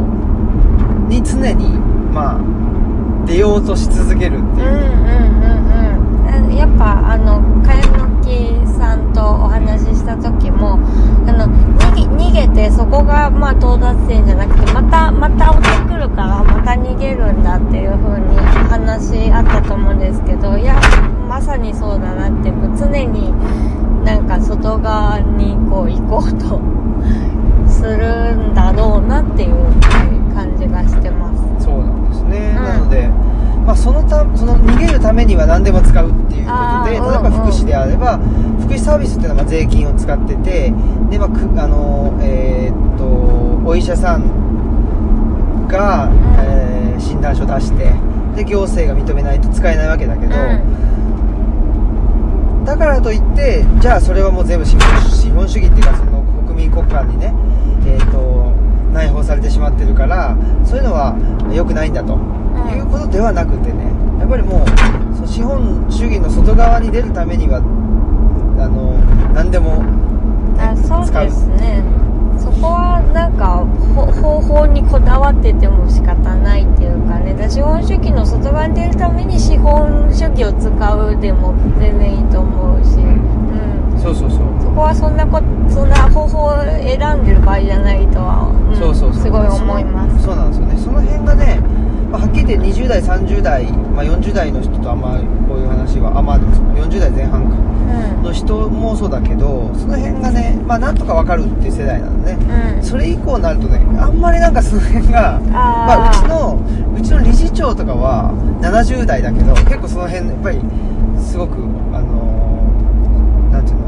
[1.10, 1.78] に常に
[2.14, 5.04] まあ出ようとし続けるっていう、うんうん
[5.44, 6.56] うんうん。
[6.56, 18.38] やっぱあの茅野木さんとお話しした時もあの逃げ逃げてそこがまあ到達点じゃなくてまたまた追ってくるからまた逃げるんだっていう風に
[18.70, 20.80] 話あったと思うんですけどいや
[21.28, 23.32] まさにそうだなってもう常に
[24.04, 26.60] なんか外側にこう行こうと
[27.72, 29.54] するんだろうなっていう
[30.34, 33.08] 感じがしてますそうなんですね、んなので、
[33.66, 38.18] まあ、そのたその逃げるためには何でも使うっていうことであー例えばうんうん福祉であれば、
[38.62, 40.74] 福祉サービスっていうのはまあ税金を使ってて
[41.10, 47.94] で、まあくあのえーっとお医者さんが、えー診断書出して
[48.36, 50.34] で行政が認めないと使えないわけだけど、
[52.66, 57.34] だからといってじゃあそれはもう全部資本資本主義っていうかその国民国家にね、
[57.86, 58.52] えー、と
[58.92, 60.36] 内包されてしまってるから
[60.66, 61.16] そういうのは
[61.54, 62.20] 良くないんだと、ん。
[62.70, 63.86] いうことではなくてね
[64.20, 68.98] やっぱりもうその資本主義の外側に出るためにはあの
[69.34, 71.84] 何でも、ねあそうですね。
[72.40, 76.66] そこはなんかほ方法にこだわってても仕方ない
[77.14, 84.40] かねだ資本主義の外側に出るために資本主義を使うでも全然いいと思うし、うん、そうそうそう。
[84.62, 88.78] そこはそんなこそんな方法を選んでる場合じゃないとは、うん。
[88.78, 89.24] そうそうそう。
[89.24, 90.24] すごい思います。
[90.24, 90.78] そうなんですよね。
[90.78, 91.60] その辺がね、
[92.12, 97.56] まあ、はっきり言って20代30代、まあ、40代の人とあんまこういう話はあまあでも40代前半か。
[97.56, 97.73] うん
[98.22, 102.38] の人もそうだけどその辺がねまあなんとかわかるっていう世代なのね。
[102.78, 102.84] うん。
[102.84, 106.60] それ以降になるとねあんまりなんかその辺がまあ、うちの
[106.98, 110.60] うちの理事長とかは70代だけど結構その辺やっぱり
[111.22, 111.54] すごく
[111.94, 113.84] あのーなんていうの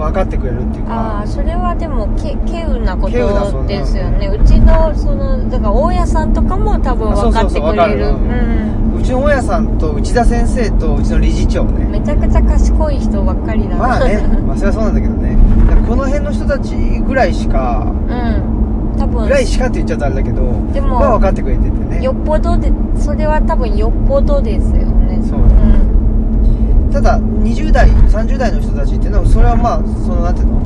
[0.00, 0.92] 分かってくれるっていうか。
[0.92, 4.28] ああそれはでもけ稀有なこ稀有なですよね。
[4.28, 8.14] うちのそのだから大家さんとかも多分分かってくれる。
[8.98, 11.86] うちの大家さんと内田先生とうちの理事長ね。
[11.86, 13.76] めちゃくちゃ賢い人ばっかりだな。
[13.76, 15.36] まあね、 まあそれはそうなんだけどね。
[15.88, 16.74] この辺の人たち
[17.06, 19.24] ぐらいしかうん多分。
[19.24, 22.02] ぐらいしかって言っちゃうとあれだけどでもまあ分かってくれててね。
[22.02, 24.86] よっぽどでそれは多分よっぽどですよ
[26.92, 30.60] ただ20代30代の人たちっていうのはそれはまあそのなんていうの？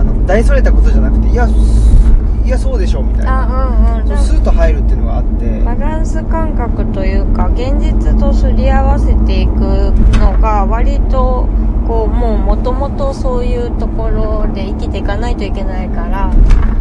[0.00, 1.48] あの大それたことじゃなくていや
[2.44, 3.44] いやそうでしょみたいな。
[3.44, 4.08] あうんうん。
[4.08, 5.60] そうスーッと入るっていうのがあって。
[5.60, 9.50] バランス感覚というか現実とすり合わせていく
[10.18, 11.48] のが割と
[11.86, 16.32] こうもうもともとそういうところで生きていかないといけないから。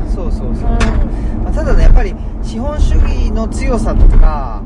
[0.09, 0.69] そうそうそう、う
[1.43, 2.13] まあただねやっぱり
[2.43, 4.61] 資本主義の強さとか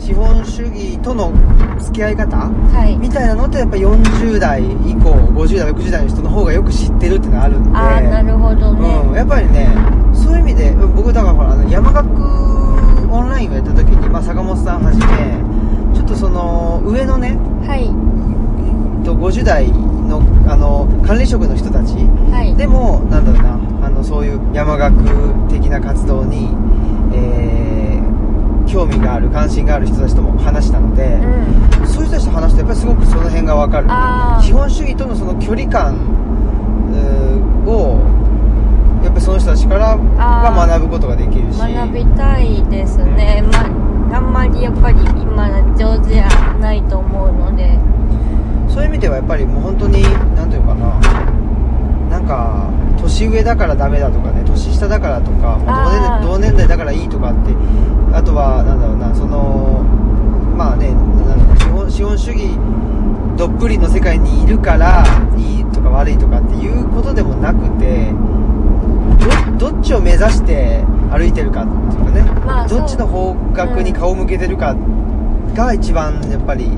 [0.00, 1.32] 資本主義との
[1.78, 2.26] 付き合い方？
[2.48, 2.96] んはい。
[2.96, 7.70] みたいなのってやっぱ40代以降50代60代の人の方がよく知ってるっていうのがあるんで。
[7.76, 9.68] ああなるほどね、うん、やっぱりね
[10.14, 12.08] そういう意味で僕だからほらあの山岳
[13.12, 17.36] オンラインをやった時に、まあ、坂本さんはじめちょっとその上のね
[17.66, 17.84] はい。
[17.84, 21.94] えっと50代のあの管理職の人たち。
[22.32, 22.56] はい。
[22.56, 24.96] でもなんだろうなあのそういう山岳
[25.50, 26.48] 的な活動に、
[27.12, 27.69] えー
[28.70, 31.86] 興味がある関心がある人たちとも話したので、うん。
[31.88, 34.42] そういう人たちと話すとやっぱりすごくその辺が分かる。
[34.42, 35.96] 資本主義とのその距離感
[37.66, 37.98] を
[39.02, 41.58] やっぱりその人たちからは学ぶことができるし。
[41.58, 46.28] 学びたいですね、まあんまりやっぱり今上手じゃ
[46.60, 47.78] ないと思うので。
[48.68, 50.02] そういう意味ではやっぱりもう本当に
[50.36, 51.00] 何ていうのかな。
[52.10, 52.70] なんか
[53.02, 55.58] 年上だからダメだとかね年下だからとか
[56.22, 57.54] 同年同年代だからいいとかって
[58.14, 59.82] あとはなんだろうなその
[60.56, 62.50] まあねなんだろう資本資本主義
[63.36, 65.04] どっぷりの世界にいるから
[65.36, 68.12] いいとか悪いとかっていうことでもなくて
[69.58, 74.74] どどっちを目指して歩いてるかっていうかね、まあどっちの方角に顔を向けてるか
[75.54, 76.70] が一番やっぱり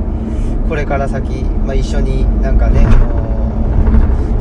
[0.69, 3.22] これから先、まあ、一緒になんかね、あのー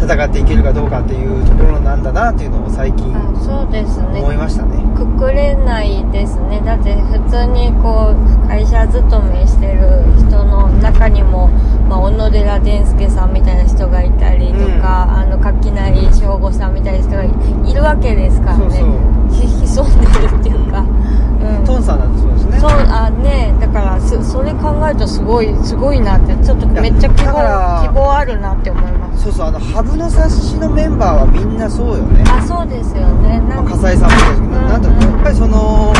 [0.01, 4.19] 戦っていけるかどうかっていうところなんだなっていうのを最近あそうですね。
[4.19, 4.81] 思いましたね。
[4.95, 6.61] くくれないですね。
[6.65, 11.47] だって普通にこう会社勤めしてる人の中にも、
[11.87, 18.63] まあ、小野寺伝助さんみたいな人がいたりとか、あの垣内翔吾さんみたいな人がいいるわけですからね。
[18.63, 22.59] そうそうひ潜んでるっていうか、うん、トンさんなんてそうですね。
[22.59, 29.23] そうあねだからそそれ考人すごいすごいなってちょっとめっちゃ希望希望あるなって思います。
[29.23, 32.23] そうそうあのハブの冊子のメンバーはみんなそうよね。
[32.27, 33.39] あそうですよね。
[33.41, 35.93] なまあ、笠井さんもそうですけど、うんなんとやっぱりその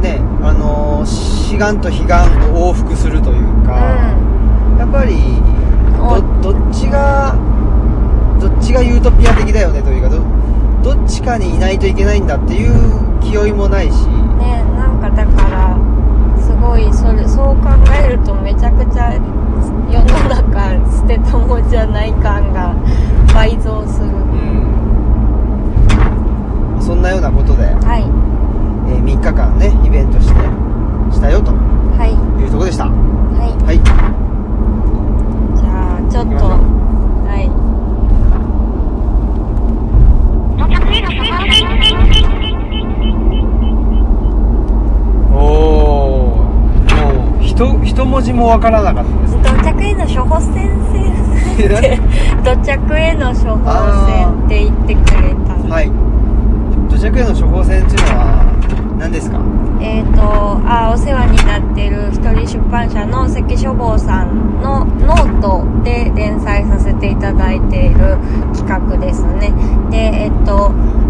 [0.00, 3.76] ねあの志願と悲願を往復するというか、
[4.78, 5.14] やっぱり
[6.42, 7.36] どどっちが
[8.40, 10.22] どっちがユートピア的だよねというかど
[10.82, 12.72] どっちかにいないといけないんだっていう
[13.20, 13.94] 気負いもないし。
[14.06, 15.76] うんねなんかだから
[16.40, 17.68] すごいそれそう考
[18.02, 22.74] えるとめちゃくちゃ世の中捨てたもんじゃない感が
[23.34, 24.06] 倍増する。
[24.06, 24.10] う
[26.78, 26.80] ん。
[26.80, 28.02] そんなようなことで、はい。
[28.90, 30.34] えー3日間ねイベントして
[31.12, 31.52] したよと。
[31.52, 32.12] はい。
[32.42, 32.86] いうところでした。
[32.86, 32.90] は
[33.46, 33.52] い。
[33.64, 33.78] はい。
[35.56, 36.50] じゃあちょっと行きましょう
[37.26, 37.50] はい
[45.32, 46.36] おお
[46.96, 49.36] もう一一文字もわからなかったです。
[49.42, 51.98] 土着への処方箋って
[52.42, 55.54] 土着への処方箋って言ってくれた。
[55.54, 55.90] はい。
[56.90, 58.49] 土着への処方箋っていうのは
[59.00, 59.40] 何ですか？
[59.80, 60.20] えっ、と
[60.68, 68.18] あお世話になってる一人出版社の関書房さんのノートで連載させていただいている
[68.54, 69.52] 企画ですね。
[69.90, 70.66] でえっ、と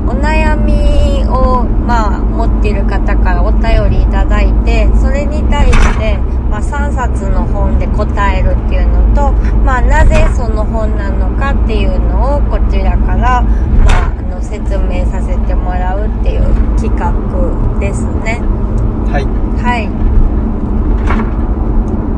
[0.07, 6.17] お悩みをまあ持っている方からお便りいただいてそれに対して、
[6.49, 9.33] まあ、3冊の本で答えるっていうのと、
[9.65, 16.43] まあ、なぜその本なのかっていうのをこちらから、ま、あの説明させてもらうっていう
[16.77, 17.13] 企画
[17.79, 18.41] ですね。
[19.13, 19.25] はい。
[19.61, 19.89] はい。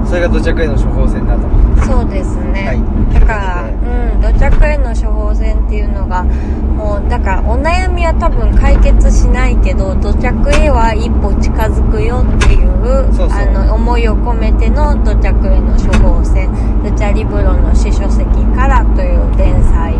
[0.08, 1.42] それが土着への処方箋だと。
[1.86, 2.82] そうですね、はい。
[3.14, 13.38] だからうん土着への処方箋っていうのがもうだからお悩みは多分解決しないけど土着へは一歩近づくよっていうそうそう。
[13.38, 16.50] あの思いを込めての土着への処方箋。
[16.84, 19.94] ルチャリブロの詩書籍からという連載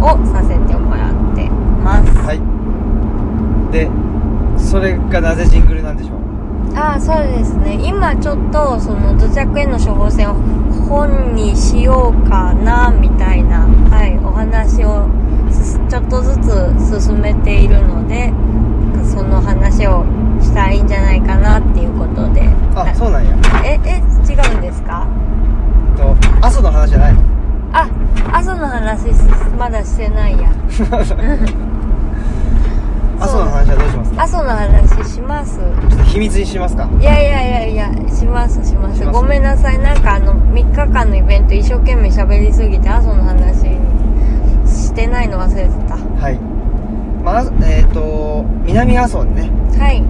[0.00, 1.11] をさせてもらって
[1.82, 2.40] ます、はい。
[3.72, 3.90] で
[4.58, 6.18] それがなぜジングルなんでしょう？
[6.74, 7.78] ああそうですね。
[7.84, 10.34] 今ちょっとその土着への処方箋を
[10.88, 15.06] 本にしようかなみたいな、はい、お話を
[15.50, 18.32] すちょっとずつ進めているので
[19.04, 20.04] その話を
[20.40, 22.48] したらいいんじゃないかなっていうことで。
[22.74, 23.36] あそうなんや。
[23.64, 25.06] ええ違うんですか？
[25.92, 26.16] えっと
[26.46, 27.20] 阿蘇の話じゃないの？
[27.74, 27.88] あ
[28.32, 29.10] 阿蘇の話
[29.58, 30.50] まだしてないや
[33.22, 34.22] 阿蘇の話はどうしますか？
[34.22, 35.58] 阿蘇の話します。
[35.58, 36.90] ちょっと秘密にしますか？
[37.00, 39.04] いやいやいやいやしますします。
[39.06, 39.78] ごめんなさい。
[39.78, 43.60] なんかあの3日間のイベント一生懸命喋りすぎて阿蘇の話
[44.66, 45.96] してないの忘れてた。
[45.96, 46.38] はい。
[47.22, 49.42] まあえっ、と南阿蘇にね。
[49.78, 50.00] はい。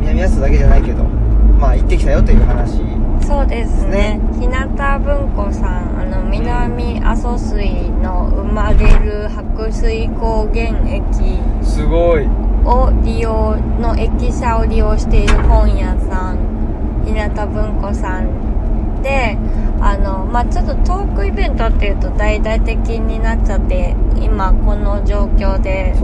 [0.00, 2.82] 南阿蘇だけじゃないけどまあ行ってきたよという話
[3.26, 4.18] そうですね。
[4.18, 4.66] ね日向
[5.00, 11.40] 文庫さんあの南阿蘇水の生まれる白水高原駅。
[11.66, 12.28] すごい
[12.68, 19.38] を利用の駅舎を利用している本屋さん日向文庫さんで
[19.80, 25.94] あのまあちょっとトークイベントっていうと大々的になっちゃって今この状況で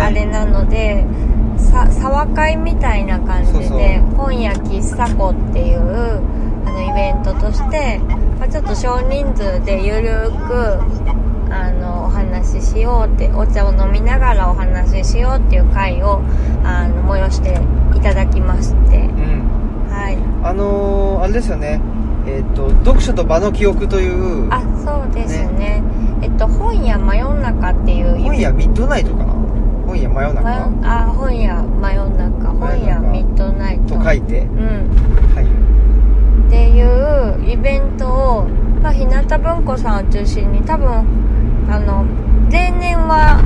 [0.00, 1.04] あれなので
[1.56, 5.80] さ沢会みたいな感じで本屋喫茶庫っていう
[6.66, 7.98] あのイベントとして、
[8.38, 11.23] まあ、ちょっと少人数でゆるく
[12.44, 16.20] 話ししようってお茶を飲みながらお話ししようっていう会を
[16.62, 17.58] あの催して
[17.96, 18.98] いただきまして。
[18.98, 19.88] うん。
[19.90, 20.18] はい。
[20.42, 21.80] あのー、あれですよね。
[22.26, 25.82] えっ、と読書と場の記憶というあそうですね。
[26.22, 29.32] えっと本屋真夜中っていう本屋ミッドナイトかな？
[29.86, 32.48] 本屋真夜真中夜あ本屋真夜中。
[32.50, 33.96] 本屋ミッドナイト。
[33.96, 34.40] と書いて。
[34.40, 34.58] うん。
[35.34, 35.44] はい。
[36.46, 38.48] っていうイベントを、
[38.82, 40.88] まあ、日向文庫さんを中心に多分
[41.68, 42.04] あの
[42.50, 43.40] 例年は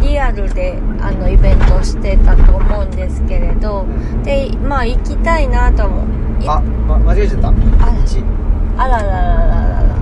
[0.00, 3.86] リアルであのイベントをしてたと思うんですけれど
[4.24, 6.04] でまあ行きたいなと思う。
[6.42, 7.50] いあ、ま、間違えちゃった？
[7.50, 7.56] 道
[8.78, 9.94] あらららららら。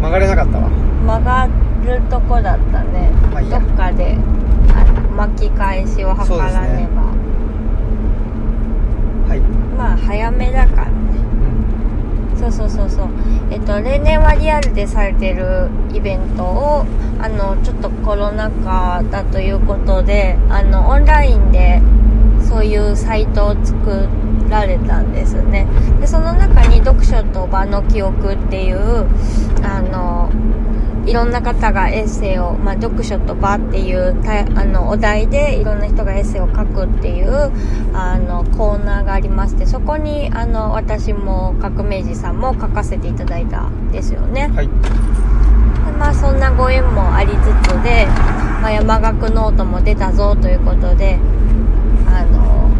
[0.00, 0.68] 曲がれなかったわ。
[0.68, 1.48] 曲が
[1.84, 4.16] るとこだったね、まあどっかで
[5.16, 7.02] 巻き返しを図らねば、
[9.28, 9.40] はい、
[9.76, 10.92] まあ早めだからね。
[11.28, 11.33] うん
[12.38, 13.08] そうそうそうそう。
[13.50, 16.84] えっと例年はリアルでされてるイベントを
[17.20, 21.80] あのちょっとコロナ禍だということであのオンラインで
[22.42, 24.08] そういうサイトを作
[24.48, 25.66] られたんですね。
[26.00, 29.06] でその中に読書と場の記憶っていう
[29.62, 30.30] あの
[31.06, 37.52] いろんな方がエッセイを、まあ、読書と場っていうたあのお題でいろんな人がエッセイを書くっていう
[37.94, 44.48] あのコーナーがありましてそこにあの私も革命児さんも書かせていただいたんですよね。
[44.48, 44.66] はい。
[44.66, 44.72] で
[45.98, 48.06] まあそんなご縁もありつつで、
[48.62, 51.18] まあ、山岳ノートも出たぞということで
[52.06, 52.70] あの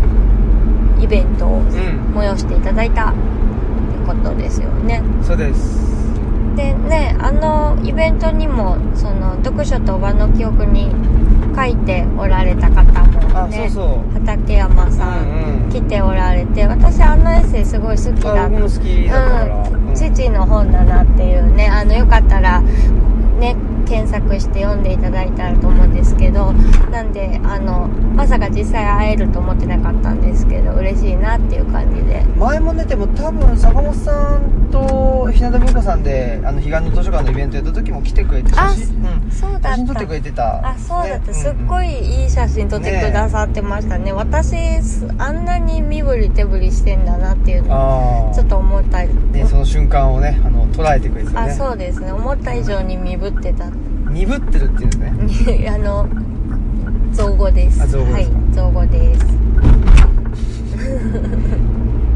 [1.03, 2.05] イベントをうん。
[2.15, 3.19] 催していただいたって
[4.07, 5.03] ことですよね。
[5.23, 5.94] そうです
[6.57, 10.91] でねあのイベントにもその読書と和の記憶に
[11.55, 13.71] 書いておられた方もあ、ね
[14.15, 18.57] 畠山さん、来ておられて私あのエッセイすごい好きだった。
[18.57, 19.95] うん。
[19.95, 26.53] 父の本だなっていうねあのよかったらね検索して読んでいただいたらと思うんですけど
[26.91, 32.23] なんであのまさか実際会えると思ってなかったんですけど嬉しいなっていう感じで。
[32.37, 40.69] 前もねでも多分坂本さんと日向文庫さんであの彼岸の図書館のイベントやった時も来てくれてあ写真,、うん、そうだった写真撮ってくれてた。
[40.69, 44.13] あそうだった、ねすっごいいい写真撮ってくださってましたね。
[44.13, 49.05] 私すあんなに身振り手振りしてんだなっていうのをああちょっと思った。
[49.05, 52.13] りねその瞬間をねあの捉えてくれてたあねそうですね。
[52.13, 53.71] 思った以上に身振ってた
[54.15, 55.69] 鈍ってるっていうんですね。
[55.75, 56.07] あの
[57.13, 57.83] 造語です。
[57.83, 58.15] あ造語ですか。
[58.15, 59.27] はい造語です。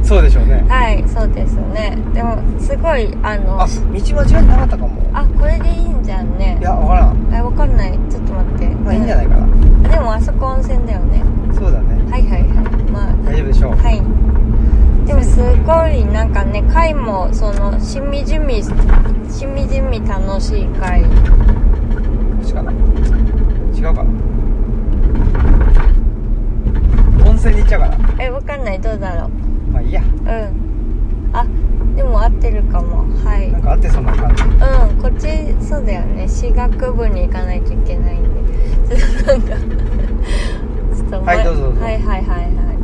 [0.08, 0.64] そうでしょうね。
[0.68, 1.98] はいそうですね。
[2.14, 4.90] でもすごいあのあ道間違えてなかったかも。
[5.12, 6.56] あこれでいいんじゃんね。
[6.60, 7.16] いやわからん。
[7.34, 7.98] えわかんない。
[8.08, 8.68] ちょっと待って。
[8.68, 9.46] まあいいんじゃないかな。
[9.84, 11.22] あでもあそこ温泉だよね。
[11.52, 11.86] そうだね。
[12.10, 12.42] はいはいはい。
[12.92, 13.70] まあ大丈夫でしょう。
[13.72, 14.00] はい。
[15.04, 21.02] でもすごいなんかね回もそのしみじみしみじみ楽しい回
[22.38, 22.70] こっちかな。
[22.70, 24.10] 違うかな。
[27.28, 28.24] 温泉に行っちゃうかな。
[28.24, 28.80] えわかんない。
[28.80, 29.30] どうだろう。
[29.72, 30.02] まあいいや。
[30.02, 31.30] うん。
[31.32, 31.44] あ
[31.96, 33.06] でも合ってるかも。
[33.24, 33.50] はい。
[33.50, 34.44] なんかあってそんな感じ。
[34.44, 34.50] うん。
[35.02, 35.28] こっち
[35.66, 36.28] そうだよね。
[36.28, 38.22] 私学部に行かないといけないん
[38.86, 38.96] で。
[38.96, 39.48] ちょっとなんか。
[40.96, 41.36] ちょっと前。
[41.36, 41.72] はいどうぞ。
[41.80, 42.77] はいはいはいはい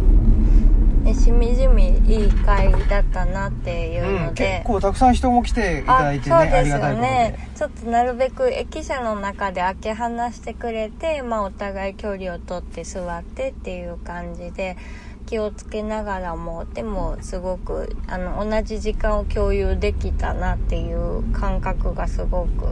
[1.06, 7.06] えしみじみいい回だったなっていううん、ので、結構たくさん人も来ていただいてねあそうですりがたいことで。
[7.06, 14.76] よねちょっとなるべく駅舎の中で開け放してくれて、まあ、お互い距離を取って座ってっていう感じで
[15.26, 16.64] 気をつけながらも。
[16.72, 22.66] でもすごくあの同じ時間を共有できたなっていう感覚がすごく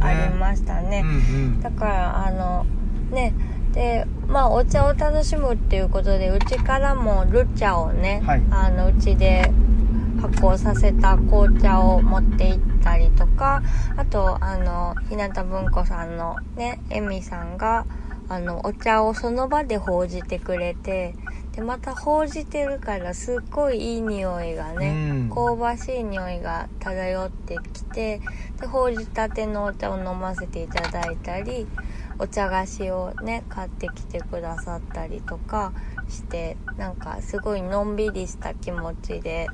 [0.00, 1.02] ありましたね。
[1.04, 1.12] うんう
[1.58, 1.60] ん。
[1.60, 2.64] だからあの
[3.10, 3.34] ね
[3.72, 8.42] でまあお茶を楽しむっていうことでうちからもルチャをね、はい。
[8.50, 9.50] あのうちで
[10.20, 13.62] 発酵させた紅茶を持って行ったりとか
[13.96, 17.86] あとあの日向文庫さんのねエミさんが
[18.28, 21.14] あのお茶をその場で報じてくれて
[21.52, 25.30] でまた報じてるからすっごいいい匂いがね、うん。
[25.30, 28.20] 香ばしい匂いが漂ってきて
[28.60, 31.66] でほうじたてのお茶を飲ませていただいたり
[32.22, 35.72] お茶菓子をね買ってきてくださったりとか
[36.08, 39.50] してなんかすごいのんびりした気持ちで。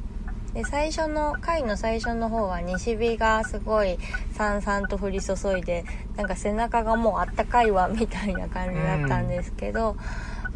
[0.55, 3.99] で最初の回の最初の方は西日がすごい
[4.33, 5.85] さんさんと降り注いで
[6.17, 9.97] なんか背中がもうあったかいわみたいな感じだったんですけど、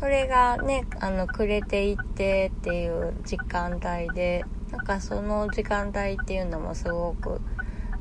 [0.00, 7.40] それがねあの暮れていってっていう時間帯でなんかその時間帯っていうのもすごく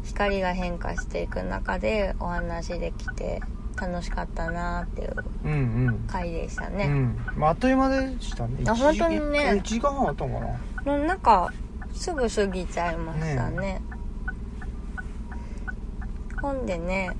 [0.03, 3.41] 光が変化していく中でお話できて
[3.81, 6.07] 楽しかったなっていううんうん。
[6.07, 7.15] 回でしたね、うん。
[7.35, 8.63] まあ、あっという間でしたね。
[8.67, 9.53] あ本当にね。
[9.57, 10.97] 1時間半あったのかな？
[10.97, 11.51] のなんか
[11.91, 13.81] すぐ過ぎちゃいましたね。
[16.41, 17.15] ほんでね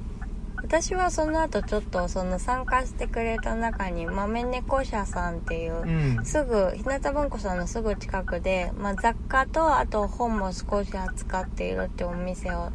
[0.64, 5.86] 私はその後ちょっとその参加してくれた中に豆猫社さんっていう、う
[6.22, 6.26] ん。
[6.26, 12.72] すぐ日向文庫さんのすぐ近くで、まあ、雑貨とあと本も少し扱っているってお店を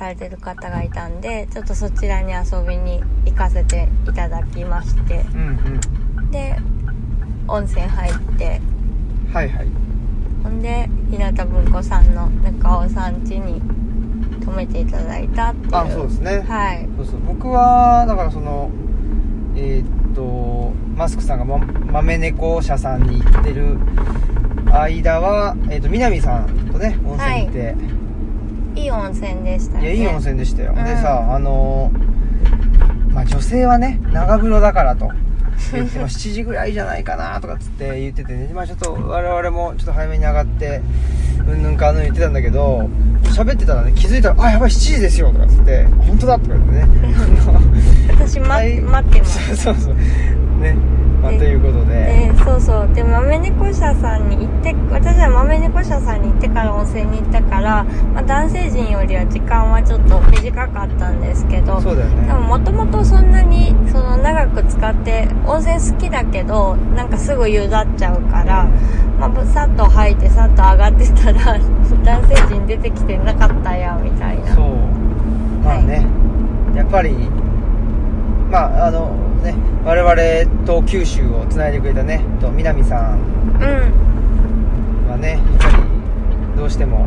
[0.00, 5.26] されてる方がいたんでちょっとそちらに遊びに行かせていただきまして。
[5.34, 5.80] うん
[6.18, 6.30] うん。
[6.30, 6.56] で
[7.46, 8.60] 温泉入って。
[9.30, 9.68] はいはい。
[10.42, 13.60] ほんで日向文庫さんの中尾さん家に
[14.42, 15.76] 泊めていただいたっていう。
[15.76, 16.40] あそうですね。
[16.48, 16.88] はい。
[16.96, 17.20] そうそう。
[17.26, 18.70] 僕はだからその
[19.54, 23.76] えーっとマスクさんが、ま、豆猫社さんに行ってる
[24.72, 27.99] 間は、えーっと南さんとね温泉行って、い
[28.76, 30.84] い温泉でしたい、ねやいい温泉でしたよ、うん。
[30.84, 32.20] でさあのー
[33.12, 35.10] まあ女性はね長風呂だからと。
[35.72, 38.50] 言って、まあ、7時ぐらいじゃないかなとかっつって言っててね。
[38.54, 40.80] まあちょっと我々もちょっと早めに上がって
[41.46, 42.88] うんぬんかんぬん言ってたんだけど
[43.24, 46.88] 喋ってたらね気づいたら「あやばい7時ですよ」とかっつって「本当だ」とか言ってね。
[48.18, 48.80] 私、まはい。
[48.80, 49.56] 待ってます。
[49.56, 49.94] そ うそうそう。
[50.62, 50.76] ね
[51.22, 51.94] まあでということで。
[51.94, 52.94] でそうそう。
[52.94, 62.26] で豆猫社さんに行って私は豆猫護者さんに行ってから温泉に行ったから、まあ、男性陣よりは時間はちょっと短かったんですけどそうだよね。
[62.26, 68.68] でももともとそんなにその長く使って温泉好きだけどなんかすぐ湯だっちゃうから、
[69.18, 71.58] まあ、さっと入ってさっと上がってたら
[72.04, 74.54] 男性陣出てきてなかったやみたいな。
[74.54, 74.64] そう。
[75.64, 76.06] まあね、
[76.74, 77.14] やっぱり
[78.50, 83.18] まああのね我々と九州をつないでくれたねと南さん。
[83.18, 83.64] う
[85.06, 85.10] ん。
[85.10, 87.06] はねやっぱりどうしても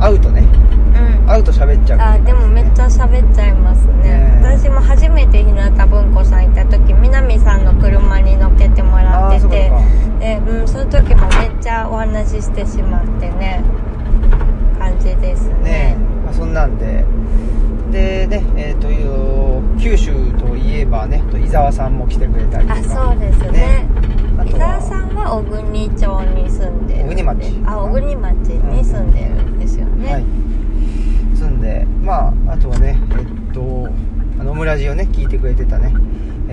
[0.00, 1.26] 会うとねうん。
[1.26, 2.00] 会うと喋っちゃう。
[2.00, 3.94] あでもめっちゃ喋っちゃいますね。
[4.02, 9.70] ね私も初めて日向文庫さん行った時南さんの車に乗っけてもらってて
[10.18, 13.62] で、うん、その時もめっちゃお話ししてしまってね
[14.78, 15.62] 感じですね。
[15.62, 17.04] ねまあ、そんなんで
[17.90, 22.80] でねえーという九州といえばねと伊沢さんも来てくれたりとか。
[22.80, 23.86] あそうですね。
[24.46, 27.62] 伊沢さんは小国町に住んで小国町。
[27.64, 30.24] あ小国町に住んでるんですよね、はい。
[31.36, 33.88] 住んでまああとはねえっと
[34.40, 35.92] あのオムラジをね聞いてくれてたね。
[35.92, 35.98] えー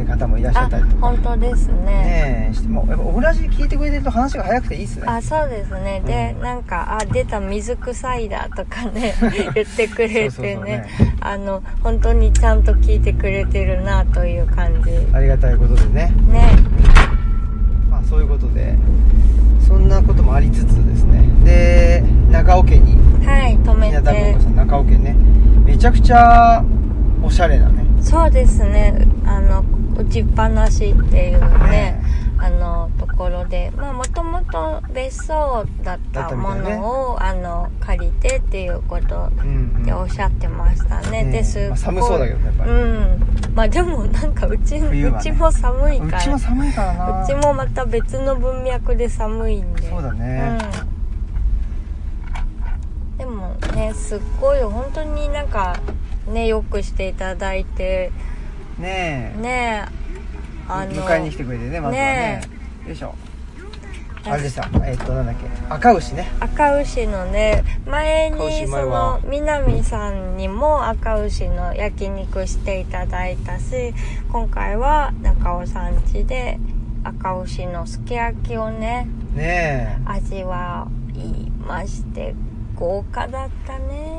[0.04, 1.76] 方もいらっしゃあったりとか本当ですね。
[1.86, 5.06] ねえしてもうやっぱオムラジ聞いてくれてると話が早くていいっすね。
[5.08, 6.02] あそうですね。
[6.06, 6.44] で、うん。
[6.44, 9.14] なんか「あ出た水臭いだ」とかね
[9.56, 10.64] 言ってくれてね。
[10.64, 10.86] ね。
[11.22, 14.92] あの本当にちゃんと聞いてくれてるなという感じ。
[15.14, 16.14] ありがたいことでね。
[16.32, 16.50] ね。
[17.90, 18.76] まあそういうことで
[19.60, 21.30] そんなこともありつつですね。
[21.44, 22.96] で中尾家に。
[23.26, 24.36] はい止めて。
[24.56, 25.16] 中尾家ね。
[25.66, 26.64] めちゃくちゃ
[27.24, 27.84] おしゃれなね。
[28.02, 29.08] そうですね。
[29.26, 29.64] あの
[29.98, 39.84] 打ちっぱなしっていうねねあのところでまあもともと別荘だったものを、あの借りてっていうことうん、うん。
[39.84, 42.72] でおっしゃってましたね、ねですっごいまあ寒そうだけどねやっぱり。
[42.72, 43.56] うん。
[43.56, 45.04] まあでもなんかうち,、ね。
[45.04, 46.20] うちも寒いから。
[46.20, 47.24] うちも寒いからな。
[47.24, 49.90] うちもまた別の文脈で寒いんで。
[49.90, 50.60] そうだね。
[53.14, 55.80] うん、でもねすっごい本当になんか
[56.28, 58.12] ねよくしていただいて
[58.80, 59.42] ねえ。
[59.42, 59.86] ね
[60.68, 62.42] あの迎えに来てくれてねまずはね。
[62.42, 62.42] ね
[62.88, 63.16] よいしょ。
[64.28, 65.48] あれでさえっとなんだっけ。
[65.70, 66.28] 赤牛ね。
[66.40, 73.94] 赤牛のね前にその南さんにも赤牛の焼肉していただいたし
[74.32, 76.60] 今回は中尾さん家で
[77.04, 82.34] 赤牛のすき焼きをねね味わいまして
[82.76, 83.84] 豪華だったね。
[83.88, 84.15] え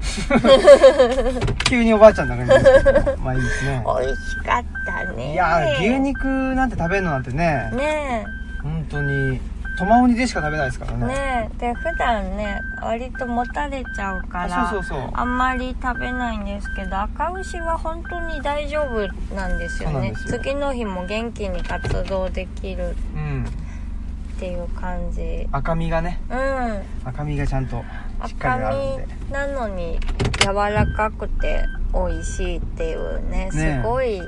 [1.68, 3.84] 急におばあちゃんな感じですけどまあいいですね。
[3.84, 5.32] 美味しかったね。
[5.32, 7.70] いやー牛肉なんて食べるのなんてね。
[7.74, 8.26] ね
[8.62, 9.40] 本当に
[9.78, 11.06] トマウニでしか食べないですからえね。
[11.06, 11.58] ねえ。
[11.58, 15.10] で普段ね割ともたれちゃうからあそうそうそう。
[15.12, 20.14] あんまり食べないんですけど赤牛は本当に大丈夫なんですよね。
[20.26, 25.46] 次の日も元気に活動できるうんっていう感じ。
[25.52, 26.20] 赤身がね。
[26.30, 27.84] うん赤身がちゃんと
[28.20, 29.98] 赤身なのに
[30.40, 34.20] 柔らかくて美味しいっていうねねすごい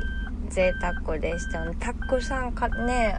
[0.50, 1.76] 贅沢でしたね。
[1.78, 3.18] たくさんかね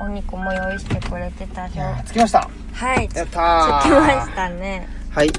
[0.00, 1.72] お肉も用意してくれてたし
[2.06, 2.48] 着きました。
[2.72, 3.80] はいつやったー。
[3.82, 4.88] 着きましたね。
[5.10, 5.28] はい。
[5.28, 5.34] 疲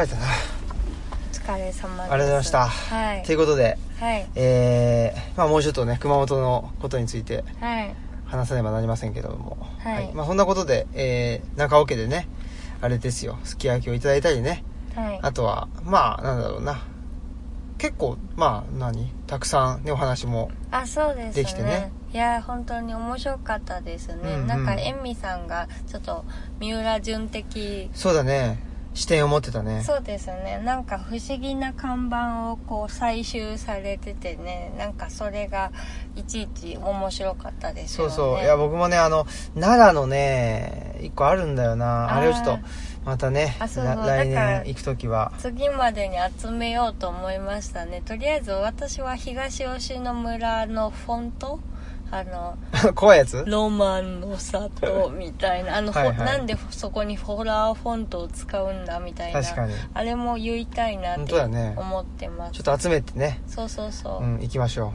[0.00, 0.26] れたな。
[1.30, 1.84] お疲れ様です。
[1.84, 2.66] ありがとうございました。
[2.66, 3.22] はい。
[3.24, 4.28] ということではい。
[4.34, 7.94] えー、まあもうちょっとね熊本のことについてはい
[8.36, 9.56] 話さねばなりませんけども。
[9.78, 10.12] はい。
[10.14, 12.28] まあそんなことで、えー、中尾家でね
[12.80, 13.38] あれですよ。
[13.44, 14.64] すき焼きをいただいたりね。
[14.94, 15.18] はい。
[15.22, 16.82] あとはまあなんだろうな。
[17.78, 19.12] 結構まあ何？
[19.26, 21.92] たくさんねお話もあそうできてね。
[22.12, 24.46] いや本当に面白かったですね、うんうん。
[24.46, 26.24] なんかエミさんがちょっと
[26.60, 28.60] 三浦淳的そうだね
[28.94, 29.82] 視点を持ってたね。
[29.82, 30.62] そうですね。
[30.64, 34.72] なんか不思議な看板をこう採集されててね。
[34.78, 35.72] なんかそれが
[36.16, 38.12] いちいち面白かったですよね。
[38.12, 38.44] そうそう。
[38.44, 42.14] いや僕もねあの奈良のね一個あるんだよな。
[42.14, 42.58] あれをちょっと
[43.04, 45.32] またね来年行く時は。
[45.38, 48.00] 次までに集めようと思いましたね。
[48.00, 51.58] とりあえず私は東吉野村のフォント
[52.14, 52.56] あの
[52.94, 53.42] 怖いやつ？
[53.44, 55.78] ロマンの里みたいな。
[55.78, 59.42] あの、はいなんでそこにホラーフォントを使うんだみたいな。
[59.42, 59.74] 確かに。
[59.92, 61.34] あれも言いたいなって
[61.76, 63.40] 思ってます、ちょっと集めてね。
[63.48, 64.92] そうそうそう、うん行きましょ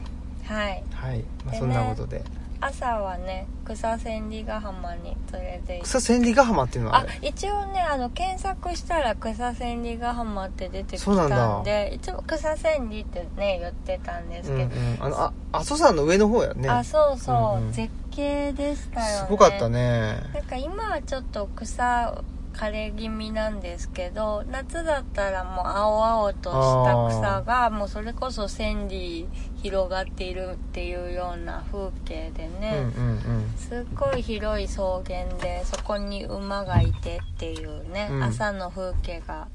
[0.48, 2.24] はい、うはい、まあ、そんなことで
[2.62, 5.82] 朝はね草千里ヶ浜に連れて行って。
[5.84, 14.98] 草千里ヶ浜っていうのはああれ一応ねあの検索したら草千里ヶ浜って出てきたんでいつも草千里ってね言ってたんですうんうけど、ん。
[15.00, 16.70] あのあ阿蘇山の上の方やね。
[16.70, 17.72] あそうそう、うんうん。
[17.72, 19.26] 絶景でしたよね。
[19.26, 20.18] すごかったね。
[20.34, 29.28] なんか今はちょっと草枯れ気味なんですけど夏だったらもう青々とした草がもうそれこそ千里
[29.62, 33.54] 広がっているっていうような風景でうんね、うん。
[33.58, 38.24] すっごい広い草原でそこに馬がいてっていうね、うん。
[38.24, 39.48] 朝の風景が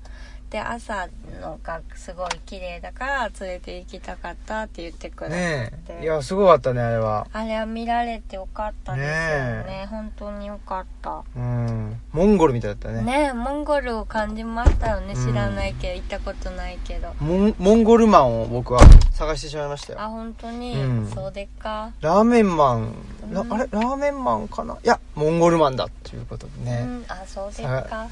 [0.54, 1.08] で朝
[1.42, 6.04] のがすごい綺麗だから連れて行きたかったって言ってくうんれねて、え。
[6.04, 7.26] いやすごかったねあれは。
[7.32, 9.64] あれは見られてよかったですよね。
[9.64, 11.24] ね本当によかった。
[11.34, 12.00] うん。
[12.12, 13.02] モンゴルみたいだったね。
[13.02, 15.14] ねモンゴルを感じましたよね。
[15.16, 15.26] うん。
[15.26, 17.12] 知らないけど、行ったことないけど。
[17.18, 18.80] モンモンゴルマンを僕は
[19.10, 20.02] 探してしまいましたよ。
[20.02, 21.10] あ本当に、うん。
[21.12, 22.94] そうでっか、ラーメンマン、
[23.32, 23.52] らうん。
[23.52, 23.68] あれ？
[23.72, 24.74] ラーメンマンかな？
[24.74, 27.04] いやモンゴルマンだっていうことでうね、ん。
[27.08, 28.06] あそうでっか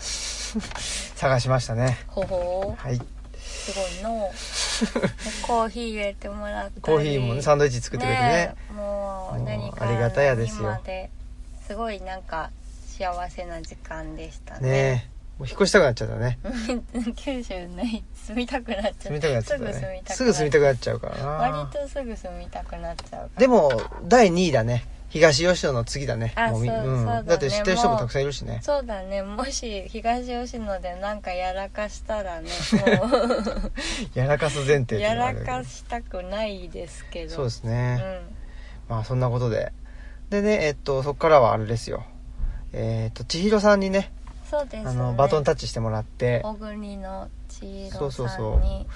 [1.16, 1.98] 探しましたね。
[2.08, 2.74] ほほ。
[2.76, 3.00] はい。
[3.38, 4.30] すごいの。
[4.30, 4.32] で
[5.46, 6.80] コーヒー入れてもらったり。
[6.80, 8.54] コーヒーもねサンドイッチ作ってくれてね。
[8.70, 10.80] えもう何かありがたやですよ。
[11.66, 12.50] すごいなんか
[12.98, 14.70] 幸せな時間でしたね。
[14.70, 15.04] ね。
[15.08, 16.38] えもう引っ越したくなっちゃったね。
[17.16, 21.26] 九州ね住みたくなっちゃ住みたくなっちゃったすぐ住みねたくすぐ住みたくなっちゃうからな。
[21.26, 23.72] 割とすぐ住みたくなっちゃうでも
[24.04, 26.32] 第2位だね東吉野の次だね。
[26.36, 28.60] あもみそうそうだって知ってる人もたくさんいるしね。
[28.62, 29.22] そうだね。
[29.22, 33.70] もし東吉野でなんかやらかしたらね も
[34.14, 37.34] やらかす前提っていうやらのがあるけどかしたくないですけど。
[37.34, 38.00] そうですうね、ん。
[38.88, 39.72] まあそんなことで。
[40.30, 42.04] でねえっとそこからはあれですよ。
[42.72, 44.10] えっと千尋さんにね
[44.50, 44.84] そうです。
[44.84, 46.40] ねあのバトンタッチしてもらって。
[46.42, 48.58] 小国の千尋そうそうさそう。
[48.60, 48.86] んに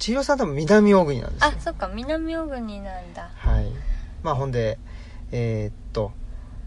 [0.00, 1.52] 千尋さん多分南小国なんですよ。
[1.56, 1.86] あそっか。
[1.86, 3.30] 南小国なんだ。
[3.36, 3.70] はい。
[4.24, 4.76] まあほんで
[5.32, 6.12] えーっと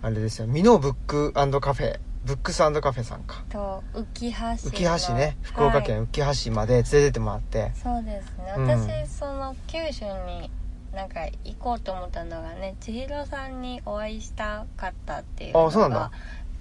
[0.01, 0.47] あれですよ。
[0.47, 1.99] ミノーブックカフェ。
[2.25, 3.43] ブックスカフェさんか。
[3.49, 4.57] と浮橋の。
[4.57, 5.37] 浮橋ね。
[5.41, 6.07] 福岡県はい。
[6.07, 8.53] 浮橋まで連れてってもらって、そうですね。
[8.57, 8.67] うん。
[8.67, 10.49] 私、その九州に
[10.93, 15.99] なんか行こうと思ったのがね千尋さんにお会いしたかったっていうのあそうなんだ。
[15.99, 16.11] が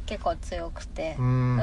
[0.07, 1.17] 結構強くて。
[1.19, 1.63] ううんうんんう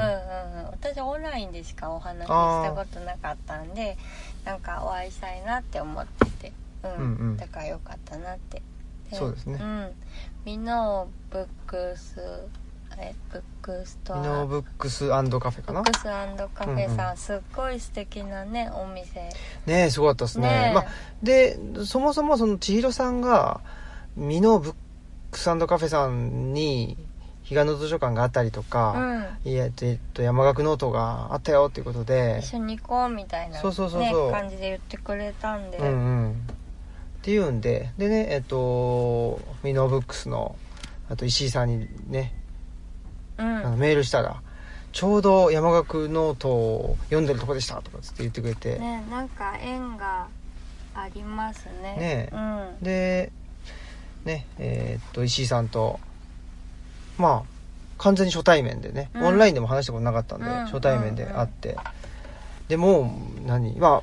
[0.66, 3.96] 私オンラインでしかお話ししたことなかったんで
[4.44, 6.52] なんかお会いしたいなって思ってて。
[6.84, 7.36] うん、うんうん。
[7.36, 8.62] だからよかったなって。
[9.12, 9.58] そうですね。
[9.60, 9.90] うん
[10.44, 12.20] ミノーブックス
[12.98, 14.20] えブックストア。
[14.20, 15.82] ミノーブックスカフェかな？
[15.82, 16.04] ブックス
[16.54, 19.20] カフェさん、うんうすっごい素敵なねお店。
[19.66, 20.48] ねえすごかったですね。
[20.48, 20.74] ねえ。
[20.74, 20.86] まあ、
[21.22, 23.60] でそもそもその千尋さんが
[24.16, 24.74] ミノーブッ
[25.30, 26.96] クスカフェさんに
[27.48, 28.92] 彼岸の図書館があったりとうか、
[29.44, 29.48] ん。
[29.48, 32.40] いやえっと山學ノートがあったよっていうことで。
[32.42, 34.32] 一緒に行こうみたいな、ね、そうそうそうそう。
[34.32, 35.90] 感じで言ってくれたんで、うんう
[36.28, 36.36] ん
[37.20, 40.56] っていうんででねえっとミノーブックスの
[41.10, 42.32] あと石井さんにね
[43.38, 43.56] うん。
[43.58, 44.40] あのメールしたら
[44.92, 50.26] ちょうど山學ノートを読んでるとこでしたとかつって言ってくれて、ねなんか縁が
[50.94, 51.82] ありますね。
[51.82, 52.30] ねえ。
[52.32, 52.38] う
[52.80, 52.84] ん。
[52.84, 53.32] で
[54.24, 56.00] ねえーっと石井さんと
[57.18, 57.60] まあ
[57.98, 59.26] 完全に初対面でね、うん。
[59.26, 60.64] オンラインでも話したことなかったんで、うん。
[60.64, 61.76] 初対面で会って、
[62.68, 64.02] でもう何ま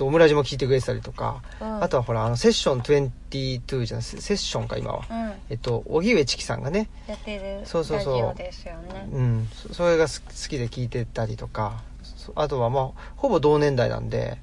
[0.00, 1.82] オムラジも聞いてくれてたりとか、うん。
[1.82, 5.04] あとはほらあのセッション22じゃないセセッションか今は。
[5.10, 5.32] うん。
[5.50, 8.12] えっと荻上チキさんがねやってるそうそうそう。
[8.14, 9.08] ラジオですよね。
[9.12, 9.48] うん。
[9.68, 11.82] そそれがす好きで聞いてたりとか。
[12.02, 14.38] そあとはまあほぼ同年代なんで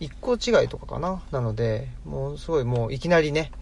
[0.00, 1.22] 一個違いとかかな。
[1.30, 3.52] なのでもうすごいもういきなりね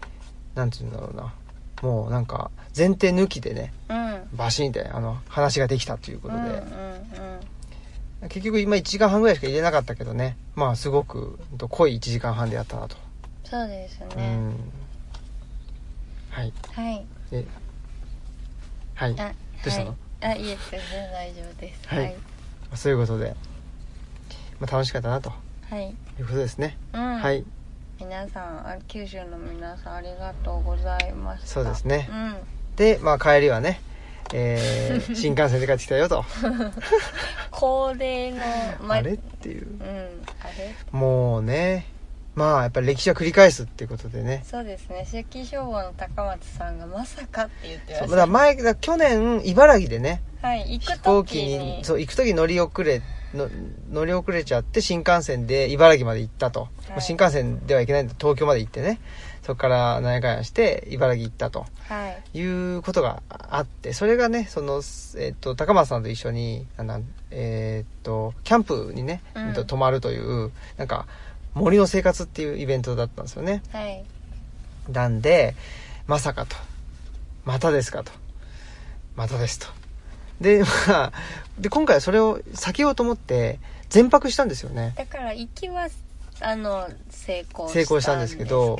[0.55, 1.33] なんて言うんだろうな。
[1.81, 4.37] もうなんか前提抜きでねうん。
[4.37, 6.61] バシーンってあの話ができたということで、うんうんうん
[8.23, 10.37] 結局今1時間半ぐらいしか入れなかったけどね。
[10.55, 12.95] まあすごく濃い1時間半でやったなと、
[13.43, 14.55] そうですうね、ん。
[16.29, 16.53] はい。
[16.73, 17.05] はい。
[17.31, 17.45] で
[18.93, 19.19] はい。
[19.19, 19.95] あどうしたの？
[20.21, 21.87] はい、あいえ全然大丈夫です。
[21.87, 21.99] はい。
[21.99, 22.15] はい、
[22.75, 23.35] そういうことで、
[24.59, 25.31] まあ、楽しかったなと。
[25.69, 25.89] はい。
[25.89, 27.17] いうことですね、うん。
[27.17, 27.43] はい。
[27.99, 31.47] 皆さんあ九州の皆さんありがとうございました。
[31.47, 32.07] そうですね。
[32.11, 32.35] うん。
[32.75, 33.81] でまあ帰りはね
[34.33, 36.23] えー新幹線で帰ってきたよと。
[37.51, 38.37] 恒例の、
[38.81, 39.67] まあれっていう。
[39.67, 40.73] うんあれ？
[40.91, 41.85] もうね
[42.33, 44.43] まあやっぱり歴史は繰り返すっていうことでね。
[44.49, 45.05] そうですね。
[45.09, 48.15] 関消防の高松さんがまさかって言ってました。
[48.15, 53.01] だ前だ去年茨城でねはい行く飛行機時ににそう行く時乗り遅れ
[53.33, 53.49] の
[53.91, 57.01] 乗り遅れちゃって新幹線で茨城まで行ったと、はい。
[57.01, 58.99] 新幹線では行けないんで東京まで行ってね
[59.43, 61.65] そこから何やかんやして茨城行ったと。
[61.87, 62.37] はい。
[62.37, 64.81] いうことがあってそれがねその、
[65.17, 69.53] えっと高松さんと一緒にあのえっとキャンプにね、うん。
[69.65, 71.07] 泊まるというなんか
[71.53, 73.63] 森の生活っていうイベントだったんですよね。
[73.71, 74.03] はい。
[74.89, 75.55] なんで
[76.07, 76.55] まさかと。
[77.43, 78.11] またですかと。
[79.15, 79.67] またですと。
[80.39, 81.11] で まあ
[81.59, 84.93] で今回はそれを避けようと思って全泊したんですよね。
[84.95, 85.89] だから行きは
[86.41, 88.77] あの成功成功したんですけど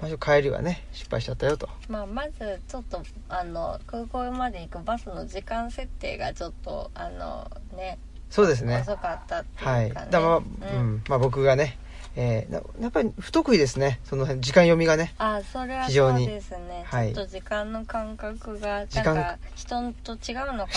[0.00, 1.68] まあ、帰りはね失敗しちゃったよと。
[1.88, 7.98] まあ、まずちょっとあの空港まで行くバスの時間設定がちょっとあのね
[8.30, 8.80] そうですね。
[8.80, 10.94] 遅かったってはいいうかね、だからまあ、ううん。
[10.96, 11.78] んまあ、僕がね、
[12.16, 14.00] えーなやっぱり不得意ですね。
[14.04, 15.14] その辺時間読みがね。
[15.18, 16.24] あそれは非常に。
[16.24, 17.12] そうですね、はい。
[17.14, 20.72] ちょっと時間の感覚がなんか人と違うのか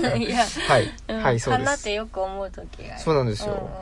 [0.00, 0.14] な。
[0.16, 1.22] いや、はい、うん。
[1.22, 1.68] はいそうかです。
[1.68, 3.52] っなってよく思う時がそうなんですよ。
[3.52, 3.72] うんうんうん。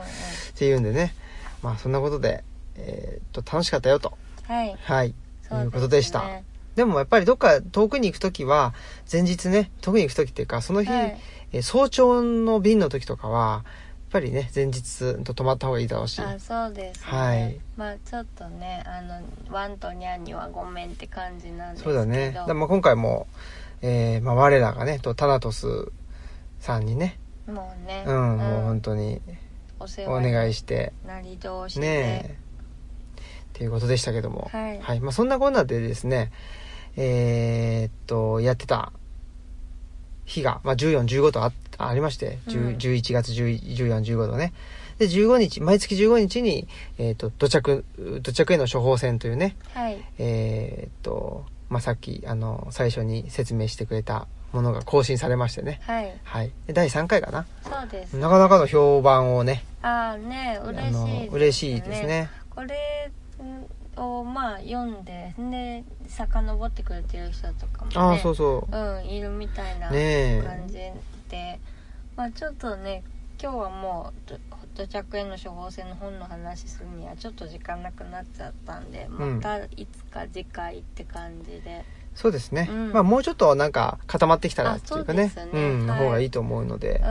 [0.55, 1.15] ていうんでね
[1.61, 2.43] まあそんなことで
[2.75, 4.17] えーっと楽しかったよと。
[4.47, 4.75] はい。
[4.81, 5.13] はい。
[5.47, 6.23] そいうことでした。
[6.23, 6.43] ね
[6.75, 8.73] でもやっぱりどっか遠くに行く時は
[9.11, 11.17] 前日ね遠くに行く時っていうかその日、はい。
[11.51, 13.63] えー早朝の便の時とかはやっ
[14.11, 16.21] ぱりね前日と泊まった方がいいだろうし。
[16.21, 17.59] あそうですね、はい。
[17.75, 19.21] まあちょっとねあの
[19.53, 21.95] ワンとニャンにはごめんって感じなんですけど。
[21.95, 22.31] そうだね。
[22.31, 23.27] だまあ今回も、
[23.81, 25.91] えーまあ、我らがねとタナトス
[26.61, 27.19] さんにね。
[27.47, 29.21] もうね、うん、もう本当に
[30.07, 30.93] お願いして。
[31.05, 31.91] なり同士で、ね
[32.29, 32.37] え。
[33.17, 34.49] っていうことでしたけども。
[34.51, 34.99] はい。
[34.99, 36.31] まあ、そんなこんなでですね
[36.97, 38.91] えーっとやってた
[40.25, 42.75] 日が、まあ、1415とあありまして、10うん。
[42.75, 44.53] 11月1415とね。
[44.99, 46.67] で15日毎月15日に、
[46.97, 47.85] えーっと土着
[48.21, 49.55] 土着への処方箋というね。
[49.73, 49.97] はい。
[50.19, 55.79] えーっと、まあ、さっきあの最初に説明してくれたものが更新されましてね。
[55.83, 56.13] はい。
[56.23, 56.51] はい。
[56.67, 57.45] で第3回かな。
[57.63, 58.13] そうです。
[58.17, 59.63] なかなかの評判をね。
[59.81, 61.29] ああね嬉しいね。
[61.31, 62.29] 嬉しいですね。
[62.49, 63.11] これ
[63.95, 68.75] をまあ読んでで遡ってくれてる人とかもねああそうそう。
[68.75, 70.73] うんいるみたいな感じ
[71.29, 71.59] で、
[72.15, 73.03] まあちょっとね
[73.41, 79.11] 今日はもうど土着への処方箋の本の話するにはちょっと時間なくなっちゃったんでん。
[79.11, 81.83] またいつか次回って感じで、
[82.15, 82.91] そうですね、うん。
[82.91, 85.31] まあもうちょっとなんか固まってきたらっていうかね。
[85.53, 85.69] うね。
[85.69, 87.01] んのはい方がいいと思うので。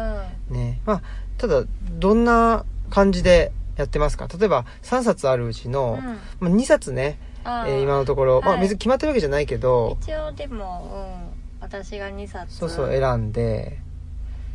[0.50, 0.56] う、ん。
[0.56, 0.80] ね。
[0.84, 1.02] まあ
[1.38, 1.64] ただ
[1.98, 4.26] どんな感じでやってますか？
[4.26, 6.04] 例えば3冊あるうちの、うん。
[6.04, 9.96] まあ、2冊ね、あえー今のところ、まあはい別に決まってるわけじゃないけど。
[10.02, 12.54] 一応でも、うん、私が2冊。
[12.54, 13.78] そうそう選んで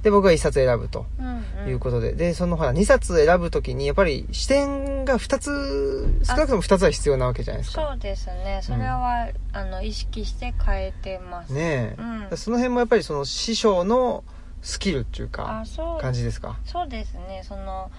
[0.06, 1.70] で僕が1冊選ぶとうんうん。
[1.70, 7.88] いうことで、でそのほら2冊選ぶときにやっぱり視点が2つ少なくとも2つは必要なわけじゃないですか。
[7.90, 8.60] そうですね。
[8.62, 11.52] それは、あの意識して変えてます。
[11.52, 12.38] ねえ、うん。
[12.38, 14.24] その辺もやっぱりその師匠の
[14.62, 15.64] スキルっていうか
[16.00, 16.60] 感じですか？
[16.66, 17.42] そうですね。
[17.44, 17.90] その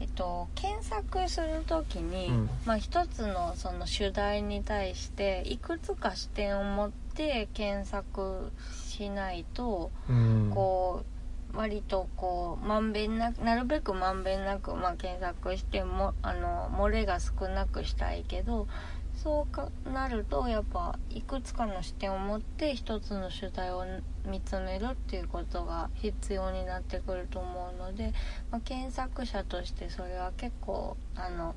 [0.00, 2.50] えっと検索するときに、うん。
[2.64, 8.50] まあ、一つのその主題に対していくつか視点を持って検索
[8.86, 10.50] しないと、うん。
[10.54, 11.11] こう
[11.54, 18.68] 割とこうまんべんなくなるべくまんべんなく、まあ、検索してもあの漏れが少なくしたいけど
[19.14, 23.84] そうかなるとやっぱいくつかの視点を持って一つの主題を
[24.26, 28.12] 見つめるっていうことが必要になってくると思うので、
[28.50, 31.54] まあ、検索者としてそれは結構あの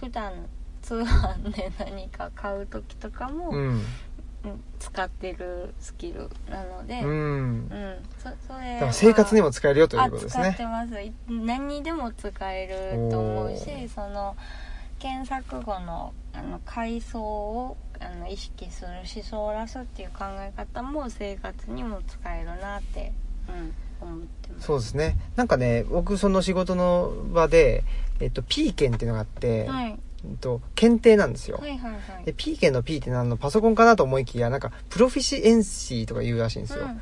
[0.00, 0.46] 普段
[0.82, 3.82] 通販で何か買う時とかも、うん。
[4.78, 7.08] 使ってるスキルなので、うん。
[7.08, 11.00] うん、そそれだから生活にも使えるよというあことです使っねてます。
[11.00, 13.88] い何にでも使えると思うおしー。
[13.88, 14.36] その
[14.98, 23.12] 検索後のあの階層をあの意識する思想をらすっていう考え方も生活にも使えるなって、
[23.48, 23.74] うん、
[24.08, 24.66] 思ってます。
[24.66, 25.16] そうですね。
[25.36, 27.84] なんかね僕その仕事の場で、
[28.20, 29.98] えっと、P 検っていうのがあって、はい
[30.40, 32.24] と、検定なんですよ、はいはいはい。
[32.24, 37.00] で P 検の P って何のパソコンかなと思いきやなんかプロフィシエンシーとか言うらしいんですよ、うん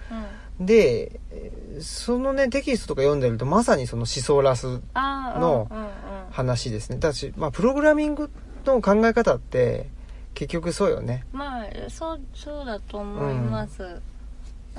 [0.60, 5.90] うん、でえーそのねテキストとか読んでるとまさにその思想ラスのうんうんうん。
[6.30, 6.98] 話ですね。
[6.98, 8.30] だし、まあ、プログラミング
[8.66, 9.88] の考え方って
[10.34, 11.24] 結局そうよね。
[11.32, 14.02] まあそうそうだと思います、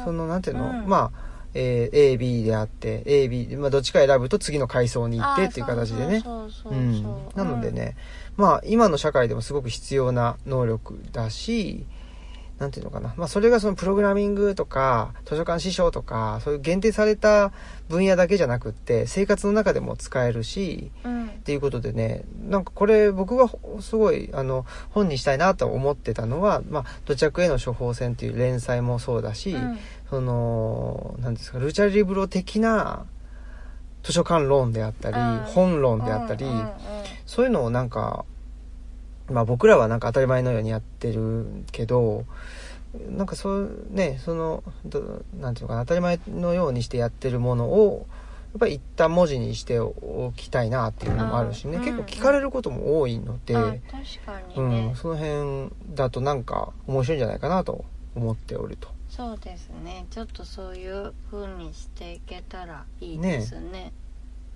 [0.03, 0.87] そのなんていうの、うん。
[0.87, 6.23] まあ、えー AB であって AB、まあ、どっちか選ぶと次の階層に行ってっていう形でね。
[7.35, 7.95] なのでね、
[8.35, 11.85] まあ今の社会でもすごく必要な能力だし
[12.59, 17.51] なんていうのかな、まあ、それがそのプログラミングとか図書館師匠とかそういう限定された
[17.87, 21.27] 分野だけじゃなくって生活の中でも使えるしうん、うん。
[21.27, 29.77] っていうことでねなんかこれ僕がほすごいあの本にしたいなと思ってたのは「まあ、土着への処方箋」っていう連載もそうだし、うん
[30.09, 33.05] そのなんですかルチャリブロ的な
[34.03, 35.37] 図書館論であったり、うん。
[35.53, 36.45] 本論であったり、
[37.25, 38.25] そういうのをなんか
[39.29, 42.25] まあ僕らはなんか当たり前のようにやってるけど
[43.11, 48.07] なんかそうねそのどなんていうのかな当たり前のようにしてやってるものを
[48.53, 53.81] やっぱり一旦文字にしておきたいなっていうのもあるしね、うん結構聞かれることも多いので、あ確
[54.25, 57.83] かにうね、ん、その辺だとなんか面白いんじゃないかなと
[58.15, 58.96] 思っておると。
[59.17, 60.05] そうですね。
[60.11, 63.91] ちょっとそういう風にしていけたらいいですね。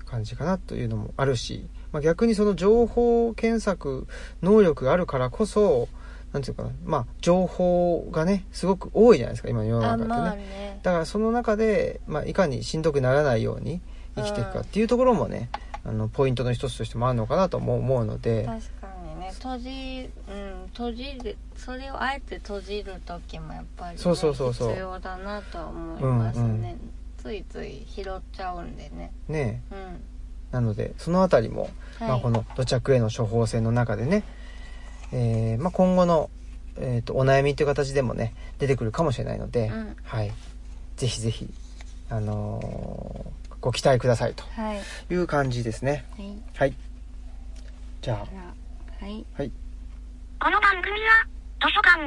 [0.05, 4.07] 感じかなというのもあるし、まあ、逆にその情報検索
[4.43, 5.87] 能力があるからこそ
[6.31, 6.69] なんていうかな。
[6.85, 9.49] まあ情報がねすごく多いじゃないですか。
[9.49, 10.79] 今の世のあ中ってね、まあね。
[10.83, 13.81] だからその中で、まあ、いかにしんどくならないように
[14.15, 15.49] 生きていくかっていうところもね、
[15.83, 18.45] あのポイントの一つとしてもあるのかなとも思うので。
[18.45, 18.80] 確かに
[19.31, 24.69] ね閉じうん閉じるそれをあえて閉じる時もやっぱり、ね、そうそうそうそう。
[24.69, 26.79] 必要だなとは思いますね、うんうん。
[27.17, 29.11] ついつい拾っちゃうんでね。
[29.27, 30.01] ねうん。
[30.51, 32.09] なのでそのあたりも、はい。
[32.09, 34.23] まあ、この土着への処方箋の中でね、
[35.11, 36.29] えーまあ、今後の、
[36.77, 39.95] えー、とお悩みという形でもね出てくるかもしれないので、うん。
[40.03, 40.31] はい、
[40.97, 41.49] ぜひぜひ、
[42.09, 44.75] あのーご期待くださいとはい。
[44.77, 46.03] はいいう感じですね。
[46.55, 46.73] はい。
[48.01, 48.60] じゃじゃあ
[49.01, 49.25] はい。
[49.33, 49.51] あはい。
[50.39, 51.25] この番組は、
[51.59, 51.97] 図書館、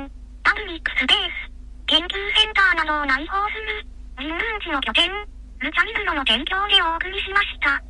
[0.44, 1.50] パブリックスペース、
[1.86, 3.84] 研究センターなどを内包する、
[4.16, 5.10] 人文地の拠点、
[5.58, 7.82] ルチャリブロの提供でお送りしました。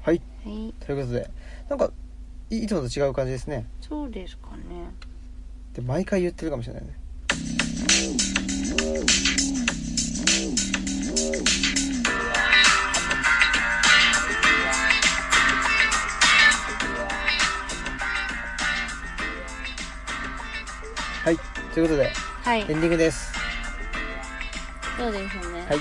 [0.00, 0.22] はい。
[0.42, 0.72] はい。
[0.80, 1.30] ということで
[1.68, 1.90] なんか
[2.48, 3.66] いいつもと違う感じですね。
[3.82, 4.90] そうですかね。
[5.74, 6.94] で毎回言ってるかもしれないね
[21.74, 22.12] ということで
[22.44, 22.60] はい。
[22.60, 23.32] エンディングです。
[24.96, 25.60] そうですね。
[25.68, 25.78] はい。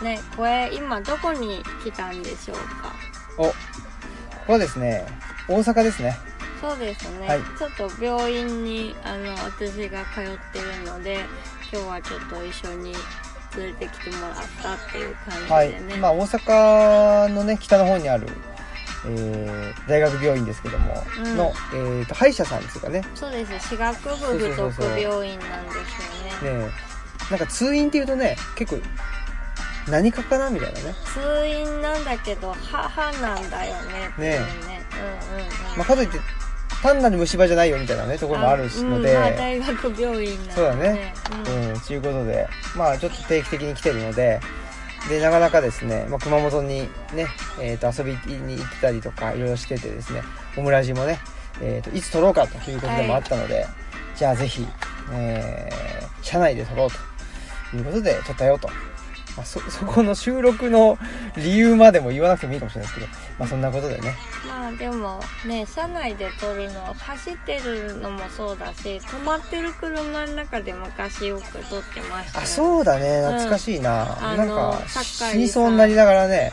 [0.00, 2.94] でねこれ今どこに来たんでしょうか？
[3.36, 3.54] おこ
[4.46, 5.04] こはですね
[5.48, 6.16] 大阪ですね。
[6.60, 7.40] そうですね、はい。
[7.58, 11.24] ちょっと病院にあの私が通ってるので
[11.72, 12.92] 今日はちょっと一緒に
[13.56, 15.70] 連れてきてもらったっていう感じはい。
[15.70, 18.28] でね、まあ大阪のね北の方にある、
[19.06, 21.36] えー大学病院ですけども、うん。
[21.36, 23.02] の、えー、と歯医者さんですかね。
[23.14, 23.76] そうです。
[23.76, 26.60] 歯学部附属病院なんですよね。
[26.60, 26.70] ね
[27.28, 27.30] え。
[27.30, 28.82] なんか通院っていうとね結構
[29.88, 34.08] 何かかなみたいなね、通院なんだけど歯歯なんだよね。
[34.12, 34.38] っていうね
[35.30, 35.78] うんうんうん。
[35.78, 36.18] まあ、かといって
[36.82, 41.14] 単なる虫歯じゃないよみたいなねところもあるので、うんまあ、大学病院なんでそうだね。
[41.46, 44.40] うんうん、ということで、まあちょっと定期的に来てるので、
[45.08, 46.82] で、なかなかですね、まあ、熊本に
[47.14, 47.26] ね、
[47.60, 50.22] えっ、と、遊びに行ってたりとか、いろいろしててですね、
[50.56, 51.18] オムラジもね、
[51.62, 53.66] えっ、と、いつ撮ろうかということでもあったので、
[54.14, 54.66] じゃあぜひ、
[55.12, 56.88] えー、車内で撮ろう
[57.70, 58.68] ということで撮ったよと。
[59.36, 60.98] まあ、そ、 そこの収録の
[61.36, 64.14] 理由までも言わなくてもいいかもしれないですけど、まあそんなことでね、
[64.46, 74.16] まあでもね車内で撮るの走ってるのもそうだし止まってる車の中で昔よく撮ってましたあ、うそうだね、懐かしいな。
[74.32, 74.36] うん。
[74.36, 76.52] なんか、死にそうになりながらね、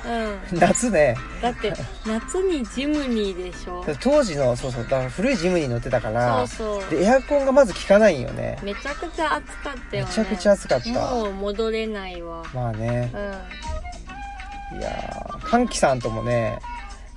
[0.52, 0.60] うん。
[0.60, 1.74] 夏ね、だって
[2.06, 3.86] 夏にジムニーでしょ？
[4.00, 6.90] 当時のそうそうだから古いジムに乗ってたからそうそう。
[6.90, 8.58] でエアコンがまず効かないんよね。
[8.64, 10.10] めちゃくちゃ暑かったよね。
[10.10, 10.90] めちゃくちゃ暑かった。
[10.90, 12.44] もう戻れないわ。
[12.54, 13.12] まあね。
[13.14, 16.60] ういやー歓喜さんともね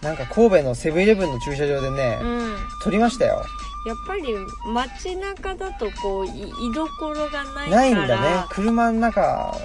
[0.03, 2.57] なんか神戸のセブンイレブンの駐車場でね、んうん。
[2.83, 3.45] 撮りましたよ。
[3.87, 4.23] やっぱり
[4.73, 7.71] 街中だとこうい居所がないから。
[7.71, 8.47] ないんだね。
[8.51, 9.57] 車の中。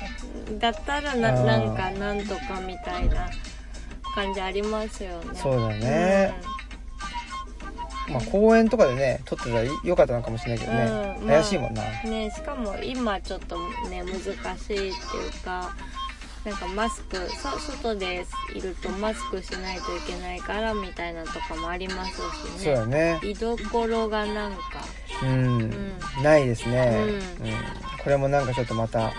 [0.59, 3.29] だったらななんかなんとかみたいな
[4.13, 5.29] 感じありますよね。
[5.33, 6.33] そうだね、
[8.09, 13.57] まあ公園とかでね撮ってたらよかったのかもしれないけどね、うん怪しいもんな、うんねしかも今ちょっと
[13.89, 14.91] ね難しいっていう
[15.43, 15.73] か
[16.45, 18.23] なんかマスクそ外で
[18.55, 22.11] いるとマスクしないといけないからみたいなとかもあります
[22.59, 23.13] しそうだね。
[23.13, 24.59] ね居所がなんか。
[25.23, 25.71] うん、ん。
[26.21, 27.03] ないですね、
[27.41, 27.47] うん。
[27.47, 27.53] うん。
[28.03, 29.11] これもなんかちょっとまた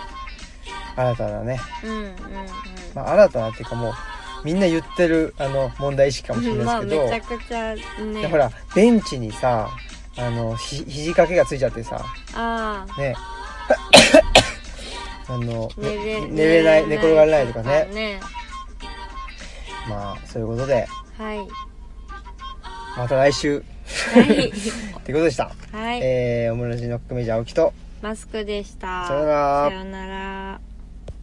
[0.94, 1.58] 新たなね。
[1.82, 2.14] うんうん。
[2.94, 3.94] まあ、新たなっていうかもう
[4.46, 7.74] みんな言ってるあの問題意識かもしれないですけど、めちゃくちゃ
[8.04, 8.22] ね。
[8.22, 9.68] でほらベンチにさ
[10.16, 12.00] あのひ肘掛けがついちゃってさ。
[12.32, 13.16] ああね。
[15.28, 16.86] あの寝れね寝れない。
[16.86, 17.88] 寝転がれないとかね。
[17.92, 18.20] ね。
[19.88, 20.86] まあそういうことで。
[21.18, 21.40] はい。
[22.96, 23.64] また来週。
[24.14, 24.22] はい。
[24.30, 27.72] っていうことでした、はい、えー、オムラジの革命児青木と。
[28.00, 29.08] マスクでした。
[29.08, 29.68] さよなら。
[29.70, 30.60] さよなら